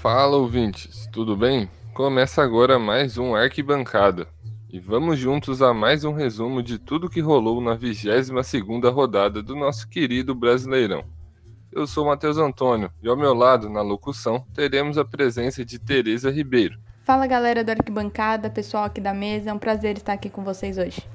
Fala 0.00 0.34
ouvintes, 0.38 1.06
tudo 1.12 1.36
bem? 1.36 1.68
Começa 1.92 2.42
agora 2.42 2.78
mais 2.78 3.18
um 3.18 3.34
Arquibancada. 3.34 4.26
E 4.72 4.80
vamos 4.80 5.18
juntos 5.18 5.60
a 5.60 5.74
mais 5.74 6.04
um 6.04 6.14
resumo 6.14 6.62
de 6.62 6.78
tudo 6.78 7.10
que 7.10 7.20
rolou 7.20 7.60
na 7.60 7.76
22ª 7.76 8.90
rodada 8.90 9.42
do 9.42 9.54
nosso 9.54 9.86
querido 9.86 10.34
Brasileirão. 10.34 11.04
Eu 11.70 11.86
sou 11.86 12.06
Matheus 12.06 12.38
Antônio 12.38 12.90
e 13.02 13.10
ao 13.10 13.16
meu 13.16 13.34
lado, 13.34 13.68
na 13.68 13.82
locução, 13.82 14.42
teremos 14.54 14.96
a 14.96 15.04
presença 15.04 15.66
de 15.66 15.78
Tereza 15.78 16.30
Ribeiro. 16.30 16.78
Fala 17.04 17.26
galera 17.26 17.62
do 17.62 17.68
Arquibancada, 17.68 18.48
pessoal 18.48 18.84
aqui 18.84 19.02
da 19.02 19.12
mesa, 19.12 19.50
é 19.50 19.52
um 19.52 19.58
prazer 19.58 19.98
estar 19.98 20.14
aqui 20.14 20.30
com 20.30 20.42
vocês 20.42 20.78
hoje. 20.78 21.06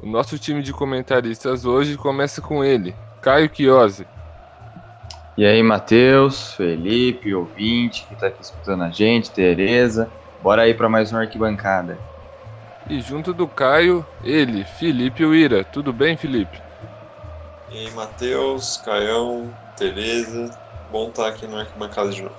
O 0.00 0.06
nosso 0.06 0.38
time 0.38 0.62
de 0.62 0.72
comentaristas 0.72 1.64
hoje 1.64 1.96
começa 1.96 2.40
com 2.40 2.62
ele, 2.62 2.94
Caio 3.20 3.50
Chiosi. 3.52 4.06
E 5.40 5.46
aí, 5.46 5.62
Matheus, 5.62 6.52
Felipe, 6.52 7.34
ouvinte 7.34 8.04
que 8.06 8.12
está 8.12 8.26
aqui 8.26 8.42
escutando 8.42 8.84
a 8.84 8.90
gente, 8.90 9.30
Tereza. 9.30 10.06
Bora 10.42 10.60
aí 10.60 10.74
para 10.74 10.86
mais 10.86 11.10
uma 11.12 11.22
arquibancada. 11.22 11.96
E 12.86 13.00
junto 13.00 13.32
do 13.32 13.48
Caio, 13.48 14.04
ele, 14.22 14.64
Felipe 14.64 15.24
Uira. 15.24 15.64
Tudo 15.64 15.94
bem, 15.94 16.14
Felipe? 16.14 16.60
E 17.70 17.78
aí, 17.78 17.90
Matheus, 17.92 18.82
Caião, 18.84 19.50
Tereza. 19.78 20.50
Bom 20.92 21.08
estar 21.08 21.28
aqui 21.28 21.46
no 21.46 21.58
arquibancada 21.58 22.10
de 22.10 22.20
novo. 22.20 22.36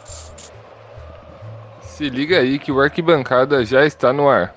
Se 1.81 2.07
liga 2.07 2.37
aí 2.37 2.59
que 2.59 2.71
o 2.71 2.79
arquibancada 2.79 3.65
já 3.65 3.83
está 3.83 4.13
no 4.13 4.29
ar. 4.29 4.53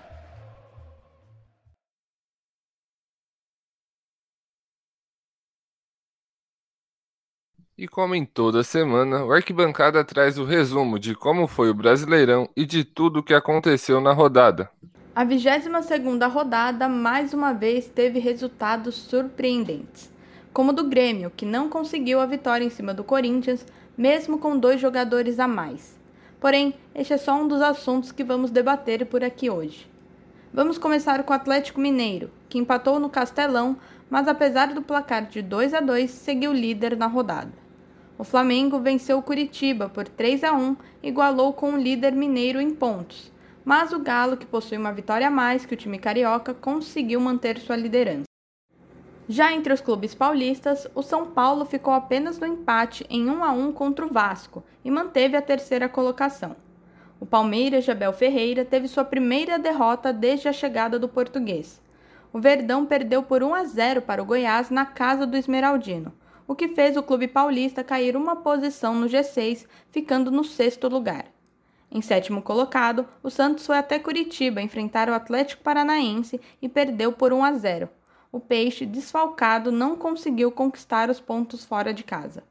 E 7.77 7.89
como 7.89 8.14
em 8.14 8.25
toda 8.25 8.62
semana, 8.62 9.25
o 9.25 9.33
Arquibancada 9.33 10.05
traz 10.05 10.39
o 10.39 10.44
resumo 10.44 10.97
de 10.97 11.12
como 11.12 11.48
foi 11.48 11.70
o 11.70 11.75
Brasileirão 11.75 12.48
e 12.56 12.64
de 12.64 12.84
tudo 12.84 13.19
o 13.19 13.22
que 13.22 13.34
aconteceu 13.34 14.00
na 14.00 14.12
rodada. 14.12 14.70
A 15.12 15.27
22ª 15.27 16.30
rodada 16.30 16.89
mais 16.89 17.34
uma 17.34 17.52
vez 17.52 17.89
teve 17.89 18.20
resultados 18.20 18.95
surpreendentes, 18.95 20.08
como 20.52 20.70
o 20.70 20.72
do 20.72 20.84
Grêmio, 20.84 21.33
que 21.36 21.45
não 21.45 21.69
conseguiu 21.69 22.20
a 22.20 22.27
vitória 22.27 22.64
em 22.64 22.70
cima 22.70 22.95
do 22.95 23.02
Corinthians, 23.02 23.67
mesmo 23.98 24.39
com 24.39 24.56
dois 24.56 24.80
jogadores 24.80 25.41
a 25.41 25.48
mais. 25.48 25.98
Porém, 26.39 26.75
este 26.95 27.14
é 27.14 27.19
só 27.19 27.34
um 27.34 27.48
dos 27.48 27.61
assuntos 27.61 28.12
que 28.12 28.22
vamos 28.22 28.52
debater 28.52 29.05
por 29.05 29.25
aqui 29.25 29.50
hoje. 29.50 29.91
Vamos 30.52 30.78
começar 30.78 31.25
com 31.25 31.33
o 31.33 31.36
Atlético 31.36 31.80
Mineiro, 31.80 32.30
que 32.48 32.56
empatou 32.56 33.00
no 33.00 33.11
Castelão, 33.11 33.77
mas 34.08 34.28
apesar 34.28 34.72
do 34.72 34.80
placar 34.80 35.27
de 35.27 35.42
2 35.42 35.75
a 35.75 35.80
2, 35.80 36.08
seguiu 36.08 36.52
líder 36.52 36.97
na 36.97 37.08
rodada. 37.08 37.63
O 38.16 38.22
Flamengo 38.22 38.78
venceu 38.78 39.18
o 39.18 39.22
Curitiba 39.22 39.88
por 39.88 40.06
3 40.06 40.44
a 40.44 40.52
1, 40.52 40.76
igualou 41.02 41.52
com 41.52 41.72
o 41.72 41.76
líder 41.76 42.12
mineiro 42.12 42.60
em 42.60 42.70
pontos. 42.70 43.32
Mas 43.64 43.92
o 43.92 43.98
Galo, 43.98 44.36
que 44.36 44.46
possui 44.46 44.78
uma 44.78 44.92
vitória 44.92 45.26
a 45.26 45.30
mais 45.30 45.66
que 45.66 45.74
o 45.74 45.76
time 45.76 45.98
carioca, 45.98 46.54
conseguiu 46.54 47.20
manter 47.20 47.58
sua 47.58 47.74
liderança. 47.74 48.24
Já 49.28 49.52
entre 49.52 49.72
os 49.72 49.80
clubes 49.80 50.14
paulistas, 50.14 50.86
o 50.94 51.02
São 51.02 51.26
Paulo 51.26 51.64
ficou 51.64 51.92
apenas 51.92 52.38
no 52.38 52.46
empate 52.46 53.04
em 53.10 53.28
1 53.28 53.42
a 53.42 53.50
1 53.50 53.72
contra 53.72 54.06
o 54.06 54.12
Vasco 54.12 54.62
e 54.84 54.90
manteve 54.90 55.36
a 55.36 55.42
terceira 55.42 55.88
colocação. 55.88 56.54
O 57.18 57.26
Palmeiras 57.26 57.84
de 57.84 57.90
Abel 57.90 58.12
Ferreira 58.12 58.64
teve 58.64 58.86
sua 58.86 59.04
primeira 59.04 59.58
derrota 59.58 60.12
desde 60.12 60.46
a 60.46 60.52
chegada 60.52 61.00
do 61.00 61.08
português. 61.08 61.82
O 62.32 62.39
Verdão 62.39 62.86
perdeu 62.86 63.24
por 63.24 63.42
1 63.42 63.55
a 63.55 63.64
0 63.64 64.02
para 64.02 64.22
o 64.22 64.27
Goiás 64.27 64.70
na 64.70 64.84
casa 64.84 65.27
do 65.27 65.36
Esmeraldino 65.36 66.12
o 66.46 66.55
que 66.55 66.68
fez 66.68 66.96
o 66.96 67.02
clube 67.02 67.28
paulista 67.28 67.82
cair 67.82 68.16
uma 68.16 68.36
posição 68.36 68.94
no 68.94 69.06
G6, 69.06 69.66
ficando 69.90 70.30
no 70.30 70.44
sexto 70.44 70.88
lugar. 70.88 71.27
Em 71.90 72.02
sétimo 72.02 72.42
colocado, 72.42 73.06
o 73.22 73.30
Santos 73.30 73.64
foi 73.66 73.78
até 73.78 73.98
Curitiba 73.98 74.60
enfrentar 74.60 75.08
o 75.08 75.14
Atlético 75.14 75.62
Paranaense 75.62 76.40
e 76.60 76.68
perdeu 76.68 77.12
por 77.12 77.33
1 77.33 77.44
a 77.44 77.52
0. 77.52 77.88
O 78.33 78.40
Peixe, 78.40 78.84
desfalcado, 78.84 79.70
não 79.70 79.96
conseguiu 79.96 80.50
conquistar 80.50 81.08
os 81.08 81.20
pontos 81.20 81.64
fora 81.64 81.94
de 81.94 82.02
casa. 82.02 82.42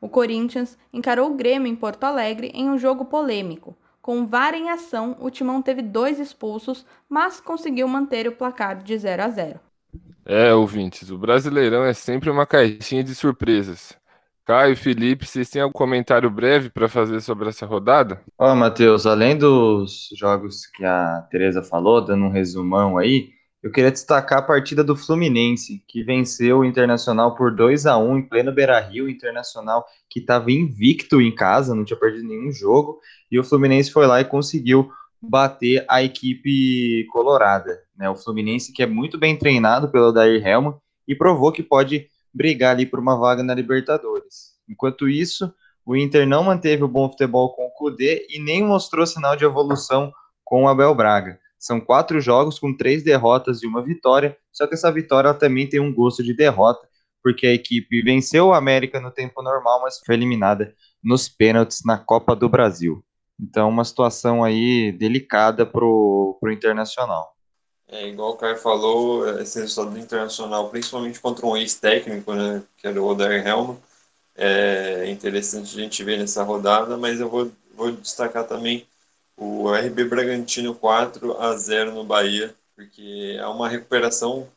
O 0.00 0.08
Corinthians 0.08 0.78
encarou 0.92 1.30
o 1.30 1.34
Grêmio 1.34 1.70
em 1.70 1.76
Porto 1.76 2.04
Alegre 2.04 2.50
em 2.54 2.70
um 2.70 2.78
jogo 2.78 3.04
polêmico. 3.04 3.76
Com 4.00 4.26
VAR 4.26 4.54
em 4.54 4.70
ação, 4.70 5.16
o 5.20 5.28
Timão 5.28 5.60
teve 5.60 5.82
dois 5.82 6.18
expulsos, 6.18 6.86
mas 7.08 7.42
conseguiu 7.42 7.86
manter 7.86 8.26
o 8.26 8.32
placar 8.32 8.82
de 8.82 8.96
0 8.96 9.22
a 9.22 9.28
0. 9.28 9.67
É, 10.30 10.52
ouvintes, 10.52 11.10
o 11.10 11.16
Brasileirão 11.16 11.86
é 11.86 11.94
sempre 11.94 12.28
uma 12.28 12.44
caixinha 12.44 13.02
de 13.02 13.14
surpresas. 13.14 13.96
Caio, 14.44 14.76
Felipe, 14.76 15.24
vocês 15.24 15.48
têm 15.48 15.62
algum 15.62 15.72
comentário 15.72 16.30
breve 16.30 16.68
para 16.68 16.86
fazer 16.86 17.22
sobre 17.22 17.48
essa 17.48 17.64
rodada? 17.64 18.20
Ó, 18.38 18.52
oh, 18.52 18.54
Matheus, 18.54 19.06
além 19.06 19.38
dos 19.38 20.10
jogos 20.14 20.66
que 20.66 20.84
a 20.84 21.26
Tereza 21.30 21.62
falou, 21.62 22.04
dando 22.04 22.26
um 22.26 22.30
resumão 22.30 22.98
aí, 22.98 23.30
eu 23.62 23.72
queria 23.72 23.90
destacar 23.90 24.40
a 24.40 24.42
partida 24.42 24.84
do 24.84 24.94
Fluminense, 24.94 25.82
que 25.88 26.04
venceu 26.04 26.58
o 26.58 26.64
Internacional 26.64 27.34
por 27.34 27.54
2 27.54 27.86
a 27.86 27.96
1 27.96 28.18
em 28.18 28.22
pleno 28.28 28.52
Beira-Rio, 28.52 29.08
Internacional 29.08 29.86
que 30.10 30.20
estava 30.20 30.52
invicto 30.52 31.22
em 31.22 31.34
casa, 31.34 31.74
não 31.74 31.86
tinha 31.86 31.98
perdido 31.98 32.28
nenhum 32.28 32.52
jogo, 32.52 33.00
e 33.30 33.38
o 33.38 33.44
Fluminense 33.44 33.90
foi 33.90 34.06
lá 34.06 34.20
e 34.20 34.26
conseguiu 34.26 34.90
bater 35.20 35.84
a 35.88 36.02
equipe 36.02 37.06
colorada. 37.10 37.82
Né? 37.96 38.08
O 38.08 38.16
Fluminense, 38.16 38.72
que 38.72 38.82
é 38.82 38.86
muito 38.86 39.18
bem 39.18 39.36
treinado 39.36 39.90
pelo 39.90 40.12
Dair 40.12 40.46
Helman 40.46 40.74
e 41.06 41.14
provou 41.14 41.52
que 41.52 41.62
pode 41.62 42.08
brigar 42.32 42.72
ali 42.72 42.86
por 42.86 43.00
uma 43.00 43.16
vaga 43.16 43.42
na 43.42 43.54
Libertadores. 43.54 44.56
Enquanto 44.68 45.08
isso, 45.08 45.52
o 45.84 45.96
Inter 45.96 46.26
não 46.26 46.44
manteve 46.44 46.84
o 46.84 46.88
bom 46.88 47.08
futebol 47.08 47.54
com 47.54 47.66
o 47.66 47.70
Cudê 47.70 48.26
e 48.28 48.38
nem 48.38 48.62
mostrou 48.62 49.06
sinal 49.06 49.34
de 49.34 49.44
evolução 49.44 50.12
com 50.44 50.64
o 50.64 50.68
Abel 50.68 50.94
Braga. 50.94 51.40
São 51.58 51.80
quatro 51.80 52.20
jogos 52.20 52.58
com 52.58 52.76
três 52.76 53.02
derrotas 53.02 53.62
e 53.62 53.66
uma 53.66 53.82
vitória, 53.82 54.36
só 54.52 54.66
que 54.66 54.74
essa 54.74 54.92
vitória 54.92 55.34
também 55.34 55.66
tem 55.66 55.80
um 55.80 55.92
gosto 55.92 56.22
de 56.22 56.34
derrota, 56.34 56.86
porque 57.22 57.46
a 57.46 57.52
equipe 57.52 58.02
venceu 58.02 58.48
o 58.48 58.54
América 58.54 59.00
no 59.00 59.10
tempo 59.10 59.42
normal, 59.42 59.80
mas 59.82 59.98
foi 60.04 60.14
eliminada 60.14 60.74
nos 61.02 61.28
pênaltis 61.28 61.80
na 61.84 61.98
Copa 61.98 62.36
do 62.36 62.48
Brasil. 62.48 63.02
Então, 63.40 63.68
uma 63.68 63.84
situação 63.84 64.42
aí 64.42 64.92
delicada 64.92 65.64
para 65.64 65.84
o 65.84 66.38
Internacional. 66.50 67.34
É, 67.86 68.06
igual 68.06 68.32
o 68.32 68.36
Caio 68.36 68.58
falou, 68.58 69.40
esse 69.40 69.60
resultado 69.60 69.94
do 69.94 69.98
Internacional, 69.98 70.68
principalmente 70.68 71.20
contra 71.20 71.46
um 71.46 71.56
ex-técnico, 71.56 72.34
né, 72.34 72.62
que 72.76 72.86
era 72.86 73.00
o 73.00 73.06
Odair 73.06 73.46
Helman, 73.46 73.78
é 74.36 75.10
interessante 75.10 75.76
a 75.76 75.82
gente 75.82 76.04
ver 76.04 76.18
nessa 76.18 76.42
rodada, 76.42 76.96
mas 76.96 77.18
eu 77.18 77.28
vou, 77.28 77.50
vou 77.74 77.90
destacar 77.92 78.46
também 78.46 78.86
o 79.36 79.72
RB 79.72 80.04
Bragantino 80.04 80.74
4 80.74 81.40
a 81.40 81.56
0 81.56 81.92
no 81.92 82.04
Bahia, 82.04 82.54
porque 82.76 83.36
é 83.38 83.46
uma 83.46 83.68
recuperação 83.68 84.48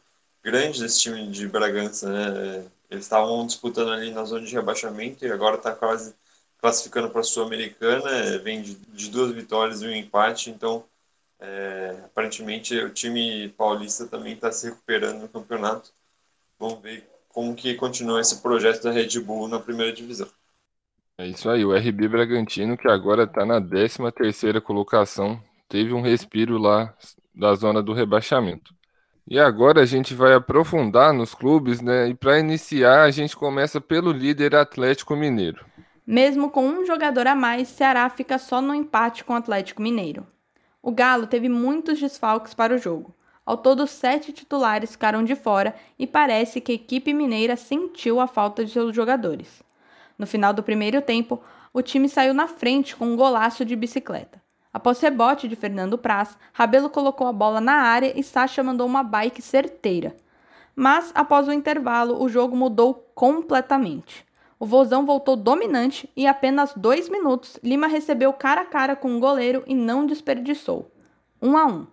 grande 0.44 0.82
desse 0.82 1.00
time 1.00 1.28
de 1.28 1.48
Bragança, 1.48 2.12
né? 2.12 2.66
Eles 2.90 3.06
estavam 3.06 3.46
disputando 3.46 3.92
ali 3.92 4.12
na 4.12 4.26
zona 4.26 4.46
de 4.46 4.54
rebaixamento 4.54 5.26
e 5.26 5.32
agora 5.32 5.56
está 5.56 5.72
quase 5.72 6.14
classificando 6.62 7.10
para 7.10 7.22
a 7.22 7.24
Sul-Americana, 7.24 8.38
vem 8.38 8.62
de, 8.62 8.76
de, 8.76 9.10
duas 9.10 9.32
vitórias 9.32 9.82
e 9.82 9.88
um 9.88 9.92
empate, 9.92 10.52
então 10.52 10.86
é, 11.40 11.98
aparentemente 12.06 12.78
o 12.78 12.90
time 12.92 13.50
paulista 13.58 14.06
também 14.06 14.34
está 14.34 14.52
se 14.52 14.70
recuperando 14.70 15.22
no 15.22 15.28
campeonato. 15.28 15.92
Vamos 16.60 16.80
ver 16.82 17.10
como 17.28 17.56
que 17.56 17.74
continua 17.74 18.22
esse 18.22 18.42
projeto 18.42 18.84
da 18.84 18.92
Red 18.92 19.20
Bull 19.22 19.48
na 19.48 19.60
primeira 19.60 19.92
divisão. 19.92 20.30
É 21.18 21.28
isso 21.28 21.50
aí, 21.50 21.66
o 21.66 21.76
RB 21.76 22.08
Bragantino, 22.08 22.78
que 22.78 22.88
agora 22.88 23.24
está 23.24 23.46
na 23.46 23.60
13 23.60 24.12
terceira 24.12 24.62
colocação, 24.62 25.42
teve 25.68 25.94
um 25.94 26.02
respiro 26.02 26.58
lá 26.58 26.96
da 27.34 27.56
zona 27.56 27.82
do 27.82 27.94
rebaixamento. 27.94 28.74
E 29.28 29.40
agora 29.40 29.82
a 29.82 29.86
gente 29.86 30.14
vai 30.14 30.34
aprofundar 30.34 31.14
nos 31.14 31.34
clubes, 31.34 31.80
né? 31.80 32.10
E 32.10 32.14
para 32.14 32.40
iniciar, 32.40 33.04
a 33.04 33.12
gente 33.12 33.36
começa 33.36 33.80
pelo 33.80 34.12
líder 34.12 34.56
Atlético 34.56 35.16
Mineiro. 35.16 35.64
Mesmo 36.06 36.50
com 36.50 36.66
um 36.66 36.86
jogador 36.86 37.28
a 37.28 37.36
mais, 37.36 37.68
Ceará 37.68 38.10
fica 38.10 38.38
só 38.38 38.60
no 38.60 38.74
empate 38.74 39.24
com 39.24 39.34
o 39.34 39.36
Atlético 39.36 39.82
Mineiro. 39.82 40.26
O 40.82 40.92
Galo 40.92 41.28
teve 41.28 41.48
muitos 41.48 42.00
desfalques 42.00 42.54
para 42.54 42.74
o 42.74 42.78
jogo. 42.78 43.14
Ao 43.46 43.56
todo, 43.56 43.86
sete 43.86 44.32
titulares 44.32 44.92
ficaram 44.92 45.24
de 45.24 45.36
fora 45.36 45.76
e 45.98 46.08
parece 46.08 46.60
que 46.60 46.72
a 46.72 46.76
equipe 46.76 47.14
mineira 47.14 47.56
sentiu 47.56 48.20
a 48.20 48.28
falta 48.28 48.66
de 48.66 48.72
seus 48.72 48.96
jogadores. 48.96 49.62
No 50.18 50.26
final 50.26 50.54
do 50.54 50.64
primeiro 50.64 51.02
tempo, 51.02 51.42
o 51.74 51.82
time 51.82 52.10
saiu 52.10 52.34
na 52.34 52.48
frente 52.48 52.96
com 52.96 53.06
um 53.06 53.16
golaço 53.16 53.64
de 53.64 53.76
bicicleta. 53.76 54.42
Após 54.74 55.02
rebote 55.02 55.48
de 55.48 55.56
Fernando 55.56 55.98
Praz, 55.98 56.38
Rabelo 56.54 56.90
colocou 56.90 57.28
a 57.28 57.34
bola 57.34 57.60
na 57.60 57.74
área 57.74 58.18
e 58.18 58.24
Sacha 58.24 58.64
mandou 58.64 58.88
uma 58.88 59.04
bike 59.04 59.42
certeira. 59.42 60.16
Mas, 60.76 61.12
após 61.14 61.48
o 61.48 61.52
intervalo, 61.52 62.24
o 62.24 62.30
jogo 62.30 62.56
mudou 62.56 62.94
completamente. 63.14 64.26
O 64.62 64.66
Vozão 64.68 65.08
voltou 65.08 65.36
dominante 65.36 66.08
e, 66.16 66.26
em 66.26 66.28
apenas 66.28 66.72
dois 66.76 67.10
minutos, 67.10 67.58
Lima 67.64 67.88
recebeu 67.88 68.32
cara 68.32 68.62
a 68.62 68.66
cara 68.66 68.96
com 68.96 69.18
o 69.18 69.20
goleiro 69.20 69.64
e 69.66 69.74
não 69.74 70.06
desperdiçou. 70.06 70.92
1 71.42 71.50
um 71.50 71.58
a 71.58 71.66
1 71.66 71.70
um. 71.72 71.88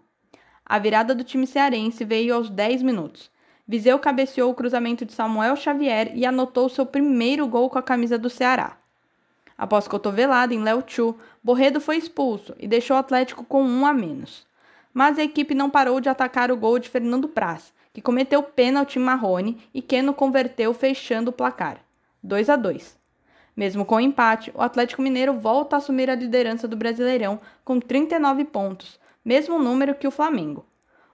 A 0.66 0.78
virada 0.78 1.14
do 1.14 1.24
time 1.24 1.46
cearense 1.46 2.04
veio 2.04 2.34
aos 2.34 2.50
10 2.50 2.82
minutos. 2.82 3.30
Viseu 3.66 3.98
cabeceou 3.98 4.50
o 4.50 4.54
cruzamento 4.54 5.06
de 5.06 5.14
Samuel 5.14 5.56
Xavier 5.56 6.12
e 6.14 6.26
anotou 6.26 6.68
seu 6.68 6.84
primeiro 6.84 7.46
gol 7.46 7.70
com 7.70 7.78
a 7.78 7.82
camisa 7.82 8.18
do 8.18 8.28
Ceará. 8.28 8.76
Após 9.56 9.88
cotovelada 9.88 10.52
em 10.52 10.62
Léo 10.62 10.84
Chu, 10.86 11.16
Borredo 11.42 11.80
foi 11.80 11.96
expulso 11.96 12.54
e 12.58 12.68
deixou 12.68 12.98
o 12.98 13.00
Atlético 13.00 13.44
com 13.44 13.62
um 13.62 13.86
a 13.86 13.94
menos. 13.94 14.46
Mas 14.92 15.18
a 15.18 15.24
equipe 15.24 15.54
não 15.54 15.70
parou 15.70 16.02
de 16.02 16.10
atacar 16.10 16.50
o 16.50 16.56
gol 16.58 16.78
de 16.78 16.90
Fernando 16.90 17.28
Praz, 17.28 17.72
que 17.94 18.02
cometeu 18.02 18.42
pênalti 18.42 18.98
em 18.98 19.02
Marrone 19.02 19.58
e 19.72 19.80
Keno 19.80 20.12
converteu 20.12 20.74
fechando 20.74 21.30
o 21.30 21.32
placar. 21.32 21.87
2 22.28 22.50
a 22.50 22.56
2. 22.56 22.98
Mesmo 23.56 23.86
com 23.86 23.96
o 23.96 24.00
empate, 24.00 24.52
o 24.54 24.60
Atlético 24.60 25.00
Mineiro 25.00 25.32
volta 25.32 25.76
a 25.76 25.78
assumir 25.78 26.10
a 26.10 26.14
liderança 26.14 26.68
do 26.68 26.76
Brasileirão 26.76 27.40
com 27.64 27.80
39 27.80 28.44
pontos, 28.44 29.00
mesmo 29.24 29.58
número 29.58 29.94
que 29.94 30.06
o 30.06 30.10
Flamengo. 30.10 30.66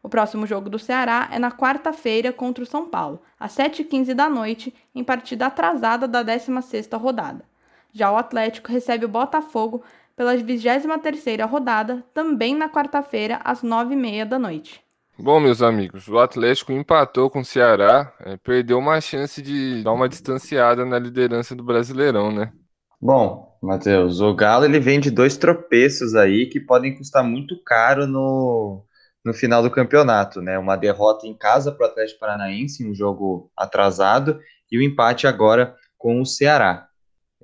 O 0.02 0.08
próximo 0.08 0.44
jogo 0.44 0.68
do 0.68 0.78
Ceará 0.78 1.28
é 1.30 1.38
na 1.38 1.52
quarta-feira 1.52 2.32
contra 2.32 2.64
o 2.64 2.66
São 2.66 2.86
Paulo, 2.88 3.22
às 3.38 3.52
7h15 3.52 4.12
da 4.12 4.28
noite, 4.28 4.74
em 4.92 5.04
partida 5.04 5.46
atrasada 5.46 6.08
da 6.08 6.22
16ª 6.22 6.98
rodada. 7.00 7.44
Já 7.92 8.10
o 8.10 8.16
Atlético 8.16 8.72
recebe 8.72 9.04
o 9.04 9.08
Botafogo 9.08 9.84
pela 10.16 10.36
23ª 10.36 11.48
rodada, 11.48 12.04
também 12.12 12.56
na 12.56 12.68
quarta-feira, 12.68 13.40
às 13.44 13.62
9h30 13.62 14.24
da 14.24 14.38
noite. 14.38 14.83
Bom, 15.16 15.38
meus 15.38 15.62
amigos, 15.62 16.08
o 16.08 16.18
Atlético 16.18 16.72
empatou 16.72 17.30
com 17.30 17.40
o 17.40 17.44
Ceará, 17.44 18.12
é, 18.20 18.36
perdeu 18.36 18.78
uma 18.78 19.00
chance 19.00 19.40
de 19.40 19.82
dar 19.84 19.92
uma 19.92 20.08
distanciada 20.08 20.84
na 20.84 20.98
liderança 20.98 21.54
do 21.54 21.62
Brasileirão, 21.62 22.32
né? 22.32 22.52
Bom, 23.00 23.56
Matheus, 23.62 24.20
o 24.20 24.34
Galo 24.34 24.64
ele 24.64 24.80
vem 24.80 24.98
de 24.98 25.12
dois 25.12 25.36
tropeços 25.36 26.16
aí 26.16 26.46
que 26.46 26.58
podem 26.58 26.96
custar 26.96 27.22
muito 27.22 27.62
caro 27.62 28.08
no, 28.08 28.84
no 29.24 29.32
final 29.32 29.62
do 29.62 29.70
campeonato, 29.70 30.42
né? 30.42 30.58
Uma 30.58 30.76
derrota 30.76 31.28
em 31.28 31.34
casa 31.34 31.70
para 31.70 31.86
o 31.86 31.90
Atlético 31.90 32.18
Paranaense, 32.18 32.84
um 32.84 32.92
jogo 32.92 33.52
atrasado, 33.56 34.40
e 34.70 34.76
o 34.76 34.82
empate 34.82 35.28
agora 35.28 35.76
com 35.96 36.20
o 36.20 36.26
Ceará. 36.26 36.88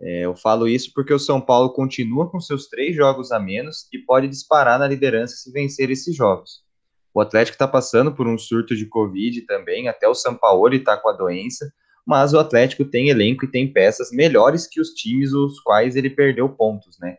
É, 0.00 0.24
eu 0.24 0.34
falo 0.34 0.66
isso 0.66 0.90
porque 0.92 1.14
o 1.14 1.18
São 1.18 1.40
Paulo 1.40 1.72
continua 1.72 2.28
com 2.28 2.40
seus 2.40 2.66
três 2.68 2.96
jogos 2.96 3.30
a 3.30 3.38
menos 3.38 3.86
e 3.92 3.98
pode 3.98 4.26
disparar 4.26 4.78
na 4.78 4.88
liderança 4.88 5.36
se 5.36 5.52
vencer 5.52 5.88
esses 5.90 6.16
jogos. 6.16 6.68
O 7.12 7.20
Atlético 7.20 7.54
está 7.54 7.66
passando 7.66 8.14
por 8.14 8.26
um 8.28 8.38
surto 8.38 8.76
de 8.76 8.86
Covid 8.86 9.42
também, 9.42 9.88
até 9.88 10.08
o 10.08 10.14
São 10.14 10.34
Paulo 10.34 10.72
está 10.72 10.96
com 10.96 11.08
a 11.08 11.12
doença, 11.12 11.72
mas 12.06 12.32
o 12.32 12.38
Atlético 12.38 12.84
tem 12.84 13.08
elenco 13.08 13.44
e 13.44 13.50
tem 13.50 13.72
peças 13.72 14.10
melhores 14.10 14.66
que 14.66 14.80
os 14.80 14.90
times 14.90 15.32
os 15.32 15.60
quais 15.60 15.96
ele 15.96 16.10
perdeu 16.10 16.48
pontos, 16.48 16.98
né? 16.98 17.16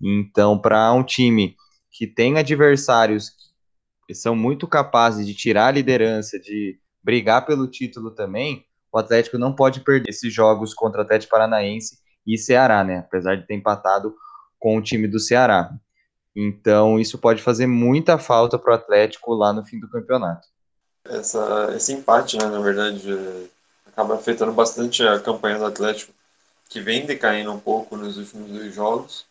Então, 0.00 0.58
para 0.58 0.92
um 0.92 1.04
time 1.04 1.56
que 1.90 2.06
tem 2.06 2.36
adversários 2.38 3.32
que 4.06 4.14
são 4.14 4.34
muito 4.34 4.66
capazes 4.66 5.26
de 5.26 5.34
tirar 5.34 5.68
a 5.68 5.72
liderança, 5.72 6.38
de 6.38 6.78
brigar 7.02 7.46
pelo 7.46 7.66
título 7.66 8.10
também, 8.10 8.64
o 8.92 8.98
Atlético 8.98 9.38
não 9.38 9.54
pode 9.54 9.80
perder 9.80 10.10
esses 10.10 10.32
jogos 10.32 10.74
contra 10.74 11.00
o 11.00 11.04
Atlético 11.04 11.30
Paranaense 11.30 11.98
e 12.26 12.38
Ceará, 12.38 12.84
né? 12.84 12.98
Apesar 12.98 13.36
de 13.36 13.46
ter 13.46 13.54
empatado 13.54 14.14
com 14.58 14.76
o 14.76 14.82
time 14.82 15.06
do 15.06 15.18
Ceará. 15.18 15.70
Então, 16.34 16.98
isso 16.98 17.18
pode 17.18 17.42
fazer 17.42 17.66
muita 17.66 18.18
falta 18.18 18.58
para 18.58 18.72
o 18.72 18.74
Atlético 18.74 19.34
lá 19.34 19.52
no 19.52 19.64
fim 19.64 19.78
do 19.78 19.88
campeonato. 19.88 20.48
Essa, 21.04 21.72
esse 21.76 21.92
empate, 21.92 22.36
né, 22.36 22.46
na 22.46 22.60
verdade, 22.60 23.12
é, 23.12 23.44
acaba 23.86 24.14
afetando 24.14 24.52
bastante 24.52 25.02
a 25.02 25.20
campanha 25.20 25.58
do 25.58 25.66
Atlético, 25.66 26.12
que 26.68 26.80
vem 26.80 27.06
decaindo 27.06 27.52
um 27.52 27.60
pouco 27.60 27.96
nos 27.96 28.16
últimos 28.16 28.50
dois 28.50 28.74
jogos, 28.74 29.26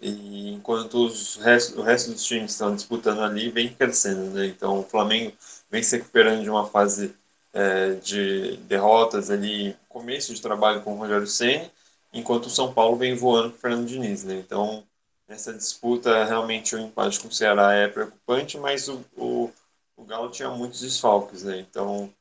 e 0.00 0.52
enquanto 0.52 1.06
os 1.06 1.36
resto, 1.36 1.78
o 1.78 1.82
resto 1.82 2.10
dos 2.10 2.24
times 2.24 2.52
estão 2.52 2.74
disputando 2.74 3.20
ali, 3.20 3.50
vem 3.50 3.72
crescendo. 3.72 4.30
Né? 4.30 4.46
Então, 4.46 4.80
o 4.80 4.82
Flamengo 4.82 5.32
vem 5.70 5.82
se 5.82 5.96
recuperando 5.96 6.42
de 6.42 6.50
uma 6.50 6.66
fase 6.66 7.14
é, 7.52 7.92
de 7.94 8.56
derrotas 8.68 9.30
ali, 9.30 9.76
começo 9.88 10.34
de 10.34 10.40
trabalho 10.40 10.80
com 10.80 10.94
o 10.94 10.98
Rogério 10.98 11.26
Senna, 11.26 11.70
enquanto 12.12 12.46
o 12.46 12.50
São 12.50 12.72
Paulo 12.72 12.96
vem 12.96 13.14
voando 13.14 13.50
com 13.50 13.56
o 13.56 13.60
Fernando 13.60 13.86
Diniz. 13.86 14.24
Né? 14.24 14.36
Então, 14.36 14.82
Nessa 15.30 15.54
disputa, 15.54 16.24
realmente 16.24 16.74
o 16.74 16.78
empate 16.80 17.20
com 17.20 17.28
o 17.28 17.32
Ceará 17.32 17.72
é 17.72 17.86
preocupante, 17.86 18.58
mas 18.58 18.88
o, 18.88 19.04
o, 19.16 19.48
o 19.96 20.04
Galo 20.04 20.28
tinha 20.28 20.50
muitos 20.50 20.80
desfalques, 20.80 21.44
né? 21.44 21.60
Então, 21.60 22.12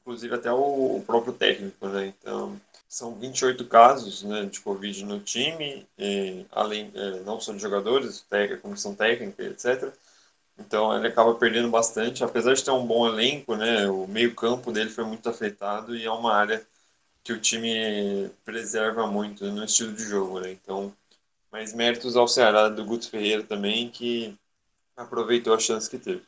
inclusive 0.00 0.34
até 0.34 0.50
o, 0.50 0.96
o, 0.96 1.04
próprio 1.06 1.34
técnico, 1.34 1.86
né? 1.88 2.06
Então, 2.06 2.58
são 2.88 3.14
28 3.16 3.66
casos 3.66 4.22
né, 4.22 4.46
de 4.46 4.60
Covid 4.60 5.04
no 5.04 5.20
time, 5.20 5.86
e, 5.98 6.46
além 6.50 6.90
é, 6.94 7.20
não 7.20 7.38
só 7.38 7.52
de 7.52 7.58
jogadores, 7.58 8.22
técnica, 8.30 8.62
comissão 8.62 8.94
técnica, 8.94 9.42
etc. 9.42 9.92
Então, 10.58 10.96
ele 10.96 11.08
acaba 11.08 11.34
perdendo 11.34 11.68
bastante, 11.68 12.24
apesar 12.24 12.54
de 12.54 12.64
ter 12.64 12.70
um 12.70 12.86
bom 12.86 13.06
elenco, 13.06 13.56
né? 13.56 13.86
O 13.88 14.06
meio-campo 14.06 14.72
dele 14.72 14.88
foi 14.88 15.04
muito 15.04 15.28
afetado 15.28 15.94
e 15.94 16.06
é 16.06 16.10
uma 16.10 16.34
área 16.34 16.66
que 17.22 17.32
o 17.32 17.40
time 17.40 18.30
preserva 18.44 19.06
muito 19.06 19.44
no 19.52 19.64
estilo 19.64 19.92
de 19.94 20.04
jogo, 20.04 20.40
né? 20.40 20.52
Então, 20.52 20.94
mas 21.54 21.72
méritos 21.72 22.16
ao 22.16 22.26
Ceará 22.26 22.68
do 22.68 22.84
Guto 22.84 23.08
Ferreira 23.08 23.44
também, 23.44 23.88
que 23.88 24.36
aproveitou 24.96 25.54
a 25.54 25.58
chance 25.60 25.88
que 25.88 25.96
teve. 25.96 26.22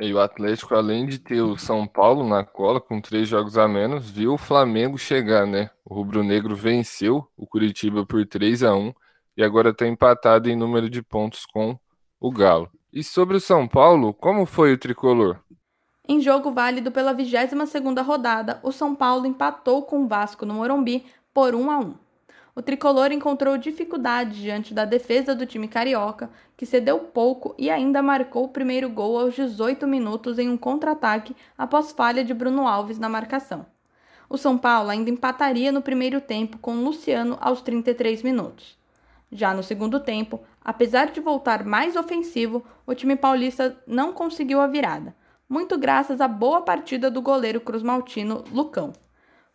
E 0.00 0.14
o 0.14 0.18
Atlético, 0.18 0.74
além 0.74 1.04
de 1.04 1.18
ter 1.18 1.42
o 1.42 1.58
São 1.58 1.86
Paulo 1.86 2.26
na 2.26 2.42
cola, 2.42 2.80
com 2.80 2.98
três 2.98 3.28
jogos 3.28 3.58
a 3.58 3.68
menos, 3.68 4.08
viu 4.08 4.32
o 4.32 4.38
Flamengo 4.38 4.96
chegar, 4.96 5.46
né? 5.46 5.68
O 5.84 5.92
Rubro 5.92 6.24
Negro 6.24 6.56
venceu 6.56 7.28
o 7.36 7.46
Curitiba 7.46 8.06
por 8.06 8.26
3 8.26 8.62
a 8.62 8.74
1 8.74 8.94
e 9.36 9.44
agora 9.44 9.68
está 9.68 9.86
empatado 9.86 10.48
em 10.48 10.56
número 10.56 10.88
de 10.88 11.02
pontos 11.02 11.44
com 11.44 11.78
o 12.18 12.30
Galo. 12.30 12.70
E 12.90 13.04
sobre 13.04 13.36
o 13.36 13.40
São 13.42 13.68
Paulo, 13.68 14.14
como 14.14 14.46
foi 14.46 14.72
o 14.72 14.78
tricolor? 14.78 15.38
Em 16.08 16.18
jogo 16.18 16.50
válido 16.50 16.90
pela 16.90 17.14
22ª 17.14 18.02
rodada, 18.02 18.58
o 18.62 18.72
São 18.72 18.94
Paulo 18.94 19.26
empatou 19.26 19.82
com 19.82 20.04
o 20.04 20.08
Vasco 20.08 20.46
no 20.46 20.54
Morumbi 20.54 21.04
por 21.34 21.54
1 21.54 21.70
a 21.70 21.78
1 21.78 22.11
o 22.54 22.60
tricolor 22.60 23.12
encontrou 23.12 23.56
dificuldade 23.56 24.40
diante 24.40 24.74
da 24.74 24.84
defesa 24.84 25.34
do 25.34 25.46
time 25.46 25.66
carioca, 25.66 26.30
que 26.56 26.66
cedeu 26.66 26.98
pouco 26.98 27.54
e 27.58 27.70
ainda 27.70 28.02
marcou 28.02 28.44
o 28.44 28.48
primeiro 28.48 28.90
gol 28.90 29.18
aos 29.18 29.34
18 29.34 29.86
minutos 29.86 30.38
em 30.38 30.50
um 30.50 30.56
contra-ataque 30.56 31.34
após 31.56 31.92
falha 31.92 32.22
de 32.22 32.34
Bruno 32.34 32.66
Alves 32.66 32.98
na 32.98 33.08
marcação. 33.08 33.64
O 34.28 34.36
São 34.36 34.58
Paulo 34.58 34.90
ainda 34.90 35.10
empataria 35.10 35.72
no 35.72 35.80
primeiro 35.80 36.20
tempo 36.20 36.58
com 36.58 36.84
Luciano 36.84 37.38
aos 37.40 37.62
33 37.62 38.22
minutos. 38.22 38.78
Já 39.30 39.54
no 39.54 39.62
segundo 39.62 39.98
tempo, 39.98 40.40
apesar 40.62 41.10
de 41.10 41.20
voltar 41.20 41.64
mais 41.64 41.96
ofensivo, 41.96 42.62
o 42.86 42.94
time 42.94 43.16
paulista 43.16 43.78
não 43.86 44.12
conseguiu 44.12 44.60
a 44.60 44.66
virada, 44.66 45.16
muito 45.48 45.78
graças 45.78 46.20
à 46.20 46.28
boa 46.28 46.60
partida 46.60 47.10
do 47.10 47.22
goleiro 47.22 47.60
Cruz 47.60 47.82
Maltino 47.82 48.44
Lucão. 48.52 48.92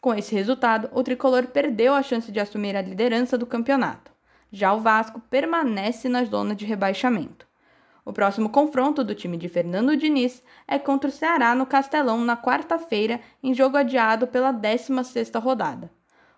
Com 0.08 0.16
esse 0.16 0.34
resultado, 0.34 0.90
o 0.94 1.04
tricolor 1.04 1.48
perdeu 1.48 1.94
a 1.94 2.02
chance 2.02 2.32
de 2.32 2.40
assumir 2.40 2.78
a 2.78 2.82
liderança 2.82 3.38
do 3.38 3.46
campeonato. 3.46 4.10
Já 4.50 4.74
o 4.74 4.80
Vasco 4.80 5.20
permanece 5.30 6.08
na 6.08 6.24
zona 6.24 6.56
de 6.56 6.66
rebaixamento. 6.66 7.46
O 8.06 8.14
próximo 8.14 8.48
confronto 8.48 9.04
do 9.04 9.14
time 9.14 9.36
de 9.36 9.50
Fernando 9.50 9.98
Diniz 9.98 10.42
é 10.66 10.80
contra 10.80 11.10
o 11.10 11.12
Ceará 11.12 11.54
no 11.54 11.66
Castelão 11.66 12.24
na 12.24 12.38
quarta-feira, 12.38 13.20
em 13.44 13.54
jogo 13.54 13.76
adiado 13.76 14.28
pela 14.28 14.54
16ª 14.54 15.42
rodada. 15.42 15.92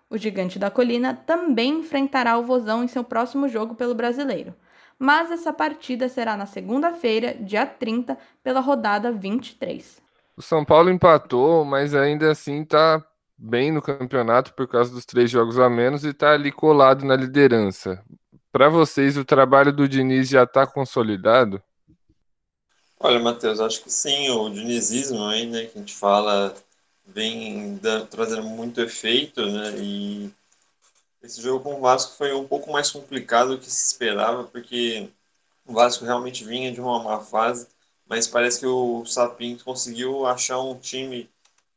O 0.09 0.17
Gigante 0.17 0.57
da 0.57 0.71
Colina 0.71 1.13
também 1.13 1.81
enfrentará 1.81 2.39
o 2.39 2.43
Vozão 2.43 2.83
em 2.83 2.87
seu 2.87 3.03
próximo 3.03 3.47
jogo 3.47 3.75
pelo 3.75 3.93
Brasileiro, 3.93 4.55
mas 4.97 5.29
essa 5.29 5.53
partida 5.53 6.09
será 6.09 6.35
na 6.35 6.47
segunda-feira, 6.47 7.35
dia 7.35 7.67
30, 7.67 8.17
pela 8.43 8.61
rodada 8.61 9.11
23. 9.11 10.01
O 10.35 10.41
São 10.41 10.65
Paulo 10.65 10.89
empatou, 10.89 11.63
mas 11.63 11.93
ainda 11.93 12.31
assim 12.31 12.63
está 12.63 13.05
bem 13.39 13.71
no 13.71 13.81
campeonato 13.81 14.53
por 14.53 14.67
causa 14.67 14.91
dos 14.91 15.05
três 15.05 15.31
jogos 15.31 15.57
a 15.57 15.69
menos 15.69 16.03
e 16.03 16.09
está 16.09 16.33
ali 16.33 16.51
colado 16.51 17.05
na 17.05 17.15
liderança. 17.15 18.03
Para 18.51 18.67
vocês, 18.67 19.15
o 19.15 19.23
trabalho 19.23 19.71
do 19.71 19.87
Diniz 19.87 20.27
já 20.27 20.43
está 20.43 20.67
consolidado? 20.67 21.61
Olha, 22.99 23.19
Matheus, 23.19 23.61
acho 23.61 23.81
que 23.81 23.89
sim. 23.89 24.29
O 24.29 24.49
dinizismo 24.49 25.23
aí, 25.25 25.45
né, 25.45 25.65
que 25.65 25.77
a 25.77 25.81
gente 25.81 25.95
fala, 25.95 26.53
vem 27.05 27.77
da, 27.77 28.05
trazendo 28.05 28.43
muito 28.43 28.81
efeito, 28.81 29.45
né? 29.45 29.73
E 29.77 30.33
esse 31.23 31.41
jogo 31.41 31.63
com 31.63 31.75
o 31.75 31.81
Vasco 31.81 32.17
foi 32.17 32.33
um 32.33 32.45
pouco 32.45 32.71
mais 32.71 32.91
complicado 32.91 33.55
do 33.55 33.59
que 33.59 33.71
se 33.71 33.87
esperava, 33.87 34.43
porque 34.45 35.09
o 35.65 35.73
Vasco 35.73 36.03
realmente 36.03 36.43
vinha 36.43 36.71
de 36.71 36.81
uma 36.81 37.01
má 37.01 37.19
fase, 37.21 37.67
mas 38.07 38.27
parece 38.27 38.59
que 38.59 38.65
o 38.65 39.05
Sapinto 39.05 39.63
conseguiu 39.63 40.25
achar 40.25 40.59
um 40.59 40.77
time 40.77 41.29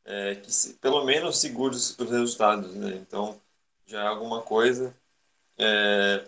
é, 0.05 0.35
que 0.35 0.51
se, 0.51 0.73
pelo 0.75 1.03
menos 1.05 1.39
segure 1.39 1.75
os, 1.75 1.95
resultados, 1.97 2.73
né? 2.75 2.95
Então 2.95 3.39
já 3.85 4.03
é 4.03 4.07
alguma 4.07 4.41
coisa. 4.41 4.95
É, 5.57 6.25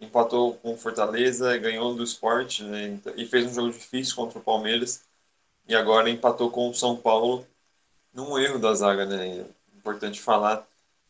empatou 0.00 0.54
com 0.56 0.76
Fortaleza, 0.76 1.56
ganhou 1.58 1.94
do 1.94 2.04
Sport 2.04 2.60
né? 2.60 2.88
Então, 2.88 3.12
e 3.16 3.26
fez 3.26 3.46
um 3.46 3.54
jogo 3.54 3.72
difícil 3.72 4.16
contra 4.16 4.38
o 4.38 4.42
Palmeiras 4.42 5.04
e 5.68 5.74
agora 5.74 6.10
empatou 6.10 6.50
com 6.50 6.68
o 6.70 6.74
São 6.74 6.96
Paulo 6.96 7.46
num 8.12 8.38
erro 8.38 8.58
da 8.58 8.74
zaga, 8.74 9.06
né? 9.06 9.38
É 9.40 9.76
importante 9.78 10.20
falar 10.20 10.66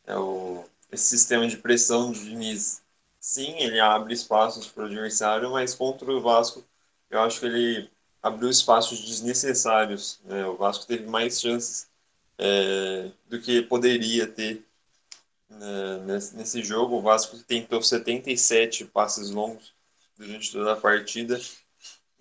é 0.06 0.16
o 0.16 0.64
esse 0.92 1.04
sistema 1.08 1.46
de 1.48 1.56
pressão 1.56 2.12
de 2.12 2.24
Diniz. 2.24 2.82
Sim, 3.18 3.56
ele 3.58 3.80
abre 3.80 4.14
espaços 4.14 4.68
para 4.68 4.84
o 4.84 4.86
adversário, 4.86 5.50
mas 5.50 5.74
contra 5.74 6.10
o 6.12 6.20
Vasco 6.20 6.64
eu 7.10 7.20
acho 7.20 7.40
que 7.40 7.46
ele 7.46 7.90
abriu 8.22 8.48
espaços 8.50 9.00
desnecessários. 9.00 10.20
Né? 10.24 10.46
O 10.46 10.56
Vasco 10.56 10.86
teve 10.86 11.06
mais 11.06 11.40
chances 11.40 11.88
é, 12.38 13.10
do 13.26 13.40
que 13.40 13.62
poderia 13.62 14.26
ter 14.26 14.64
né, 15.48 16.18
nesse, 16.34 16.62
jogo. 16.62 16.96
O 16.96 17.02
Vasco 17.02 17.36
tentou 17.44 17.82
77 17.82 18.86
passes 18.86 19.30
longos 19.30 19.74
durante 20.16 20.52
toda 20.52 20.72
a 20.72 20.76
partida, 20.76 21.40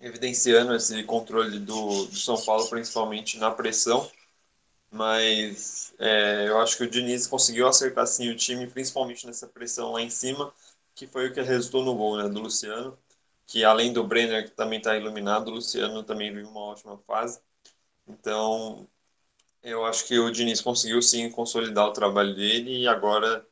evidenciando 0.00 0.74
esse 0.74 1.02
controle 1.04 1.58
do, 1.58 2.06
do 2.06 2.16
São 2.16 2.40
Paulo, 2.42 2.68
principalmente 2.68 3.38
na 3.38 3.50
pressão. 3.50 4.10
Mas 4.90 5.92
é, 5.98 6.48
eu 6.48 6.60
acho 6.60 6.76
que 6.76 6.84
o 6.84 6.90
Diniz 6.90 7.26
conseguiu 7.26 7.66
acertar 7.66 8.06
sim 8.06 8.30
o 8.30 8.36
time, 8.36 8.66
principalmente 8.68 9.26
nessa 9.26 9.46
pressão 9.48 9.92
lá 9.92 10.00
em 10.00 10.10
cima, 10.10 10.52
que 10.94 11.06
foi 11.06 11.28
o 11.28 11.34
que 11.34 11.40
resultou 11.42 11.84
no 11.84 11.96
gol 11.96 12.16
né, 12.16 12.28
do 12.28 12.40
Luciano. 12.40 12.96
Que 13.46 13.64
além 13.64 13.92
do 13.92 14.04
Brenner, 14.04 14.44
que 14.44 14.52
também 14.52 14.78
está 14.78 14.96
iluminado, 14.96 15.48
o 15.48 15.54
Luciano 15.54 16.02
também 16.02 16.32
vive 16.32 16.46
uma 16.46 16.60
ótima 16.60 16.96
fase. 17.06 17.40
Então, 18.06 18.88
eu 19.64 19.84
acho 19.84 20.06
que 20.06 20.18
o 20.18 20.30
Diniz 20.30 20.60
conseguiu 20.60 21.02
sim 21.02 21.30
consolidar 21.30 21.86
o 21.88 21.92
trabalho 21.92 22.34
dele 22.34 22.82
e 22.82 22.88
agora 22.88 23.46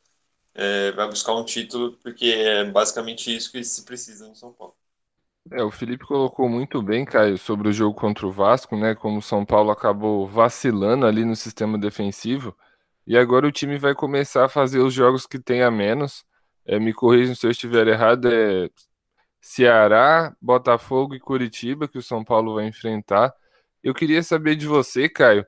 é, 0.54 0.92
vai 0.92 1.08
buscar 1.08 1.34
um 1.34 1.44
título, 1.44 1.96
porque 1.98 2.26
é 2.26 2.64
basicamente 2.64 3.34
isso 3.34 3.52
que 3.52 3.64
se 3.64 3.84
precisa 3.84 4.28
no 4.28 4.36
São 4.36 4.52
Paulo. 4.52 4.76
É, 5.50 5.62
o 5.62 5.70
Felipe 5.70 6.06
colocou 6.06 6.48
muito 6.48 6.80
bem, 6.82 7.04
Caio, 7.04 7.36
sobre 7.36 7.68
o 7.68 7.72
jogo 7.72 7.94
contra 7.98 8.26
o 8.26 8.32
Vasco, 8.32 8.76
né? 8.76 8.94
Como 8.94 9.18
o 9.18 9.22
São 9.22 9.44
Paulo 9.44 9.70
acabou 9.70 10.26
vacilando 10.26 11.04
ali 11.04 11.24
no 11.24 11.34
sistema 11.34 11.76
defensivo. 11.76 12.56
E 13.06 13.16
agora 13.16 13.46
o 13.46 13.52
time 13.52 13.76
vai 13.76 13.94
começar 13.94 14.44
a 14.44 14.48
fazer 14.48 14.78
os 14.78 14.94
jogos 14.94 15.26
que 15.26 15.38
tem 15.38 15.62
a 15.62 15.70
menos. 15.70 16.24
É, 16.64 16.78
me 16.78 16.92
corrijam 16.94 17.34
se 17.34 17.44
eu 17.46 17.50
estiver 17.50 17.88
errado, 17.88 18.28
é 18.32 18.70
Ceará, 19.40 20.34
Botafogo 20.40 21.14
e 21.14 21.20
Curitiba 21.20 21.88
que 21.88 21.98
o 21.98 22.02
São 22.02 22.24
Paulo 22.24 22.54
vai 22.54 22.66
enfrentar. 22.66 23.34
Eu 23.82 23.94
queria 23.94 24.22
saber 24.22 24.56
de 24.56 24.66
você, 24.66 25.08
Caio. 25.08 25.44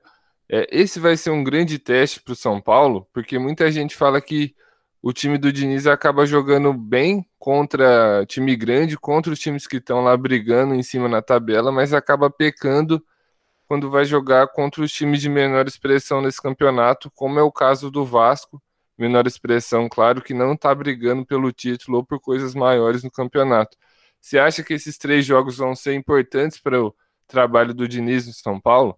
É, 0.49 0.67
esse 0.71 0.99
vai 0.99 1.17
ser 1.17 1.31
um 1.31 1.43
grande 1.43 1.79
teste 1.79 2.21
para 2.21 2.33
o 2.33 2.35
São 2.35 2.61
Paulo, 2.61 3.07
porque 3.13 3.39
muita 3.39 3.71
gente 3.71 3.95
fala 3.95 4.21
que 4.21 4.55
o 5.01 5.13
time 5.13 5.37
do 5.37 5.51
Diniz 5.51 5.87
acaba 5.87 6.25
jogando 6.25 6.73
bem 6.73 7.27
contra 7.37 8.25
time 8.27 8.55
grande, 8.55 8.97
contra 8.97 9.31
os 9.31 9.39
times 9.39 9.67
que 9.67 9.77
estão 9.77 10.03
lá 10.03 10.15
brigando 10.17 10.73
em 10.73 10.83
cima 10.83 11.07
na 11.07 11.21
tabela, 11.21 11.71
mas 11.71 11.93
acaba 11.93 12.29
pecando 12.29 13.03
quando 13.67 13.89
vai 13.89 14.05
jogar 14.05 14.47
contra 14.47 14.83
os 14.83 14.91
times 14.91 15.21
de 15.21 15.29
menor 15.29 15.67
expressão 15.67 16.21
nesse 16.21 16.41
campeonato, 16.41 17.11
como 17.11 17.39
é 17.39 17.43
o 17.43 17.51
caso 17.51 17.91
do 17.91 18.05
Vasco, 18.05 18.61
menor 18.97 19.27
expressão, 19.27 19.89
claro, 19.89 20.21
que 20.21 20.33
não 20.33 20.53
está 20.53 20.73
brigando 20.73 21.25
pelo 21.25 21.51
título 21.51 21.97
ou 21.97 22.05
por 22.05 22.19
coisas 22.19 22.55
maiores 22.55 23.03
no 23.03 23.11
campeonato. 23.11 23.77
Você 24.21 24.39
acha 24.39 24.63
que 24.63 24.73
esses 24.73 24.97
três 24.97 25.25
jogos 25.25 25.57
vão 25.57 25.75
ser 25.75 25.93
importantes 25.93 26.59
para 26.59 26.81
o 26.83 26.95
trabalho 27.27 27.73
do 27.73 27.87
Diniz 27.87 28.27
no 28.27 28.33
São 28.33 28.59
Paulo? 28.59 28.97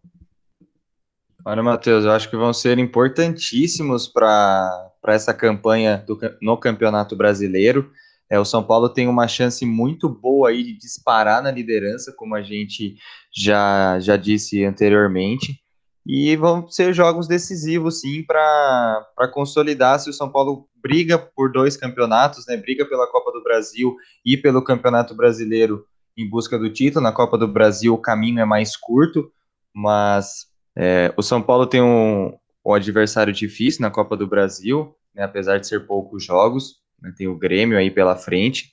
Olha, 1.50 1.64
Matheus, 1.64 2.04
eu 2.04 2.12
acho 2.12 2.30
que 2.30 2.36
vão 2.36 2.52
ser 2.52 2.78
importantíssimos 2.78 4.06
para 4.06 4.92
essa 5.06 5.34
campanha 5.34 6.04
do, 6.06 6.20
no 6.42 6.58
Campeonato 6.58 7.16
Brasileiro. 7.16 7.90
É, 8.30 8.38
o 8.38 8.44
São 8.44 8.62
Paulo 8.62 8.90
tem 8.90 9.08
uma 9.08 9.30
chance 9.30 9.66
muito 9.66 10.10
boa 10.10 10.50
aí 10.50 10.62
de 10.62 10.78
disparar 10.78 11.42
na 11.42 11.50
liderança, 11.50 12.14
como 12.18 12.36
a 12.36 12.42
gente 12.42 12.98
já, 13.34 13.98
já 14.02 14.18
disse 14.18 14.66
anteriormente. 14.66 15.58
E 16.06 16.36
vão 16.36 16.68
ser 16.68 16.94
jogos 16.94 17.30
decisivos, 17.30 18.02
sim, 18.02 18.24
para 18.24 19.32
consolidar 19.32 20.02
se 20.02 20.10
o 20.10 20.14
São 20.14 20.30
Paulo 20.30 20.68
briga 20.76 21.18
por 21.18 21.50
dois 21.50 21.78
campeonatos, 21.78 22.46
né? 22.46 22.58
Briga 22.58 22.86
pela 22.86 23.10
Copa 23.10 23.32
do 23.32 23.42
Brasil 23.42 23.96
e 24.26 24.36
pelo 24.36 24.62
Campeonato 24.62 25.16
Brasileiro 25.16 25.86
em 26.18 26.30
busca 26.30 26.60
do 26.60 26.70
título. 26.70 27.04
Na 27.04 27.14
Copa 27.14 27.38
do 27.38 27.48
Brasil 27.48 27.94
o 27.94 28.02
caminho 28.02 28.42
é 28.42 28.46
mais 28.46 28.76
curto, 28.76 29.32
mas 29.74 30.57
é, 30.80 31.12
o 31.18 31.24
São 31.24 31.42
Paulo 31.42 31.66
tem 31.66 31.82
um, 31.82 32.38
um, 32.64 32.72
adversário 32.72 33.34
difícil 33.34 33.82
na 33.82 33.90
Copa 33.90 34.16
do 34.16 34.28
Brasil, 34.28 34.96
né, 35.16 35.24
apesar 35.24 35.58
de 35.58 35.68
ser 35.68 35.88
poucos 35.88 36.24
jogos, 36.24 36.76
né, 37.02 37.12
tem 37.18 37.28
o 37.28 37.36
Grêmio 37.36 37.76
aí 37.76 37.90
pela 37.90 38.16
frente, 38.16 38.72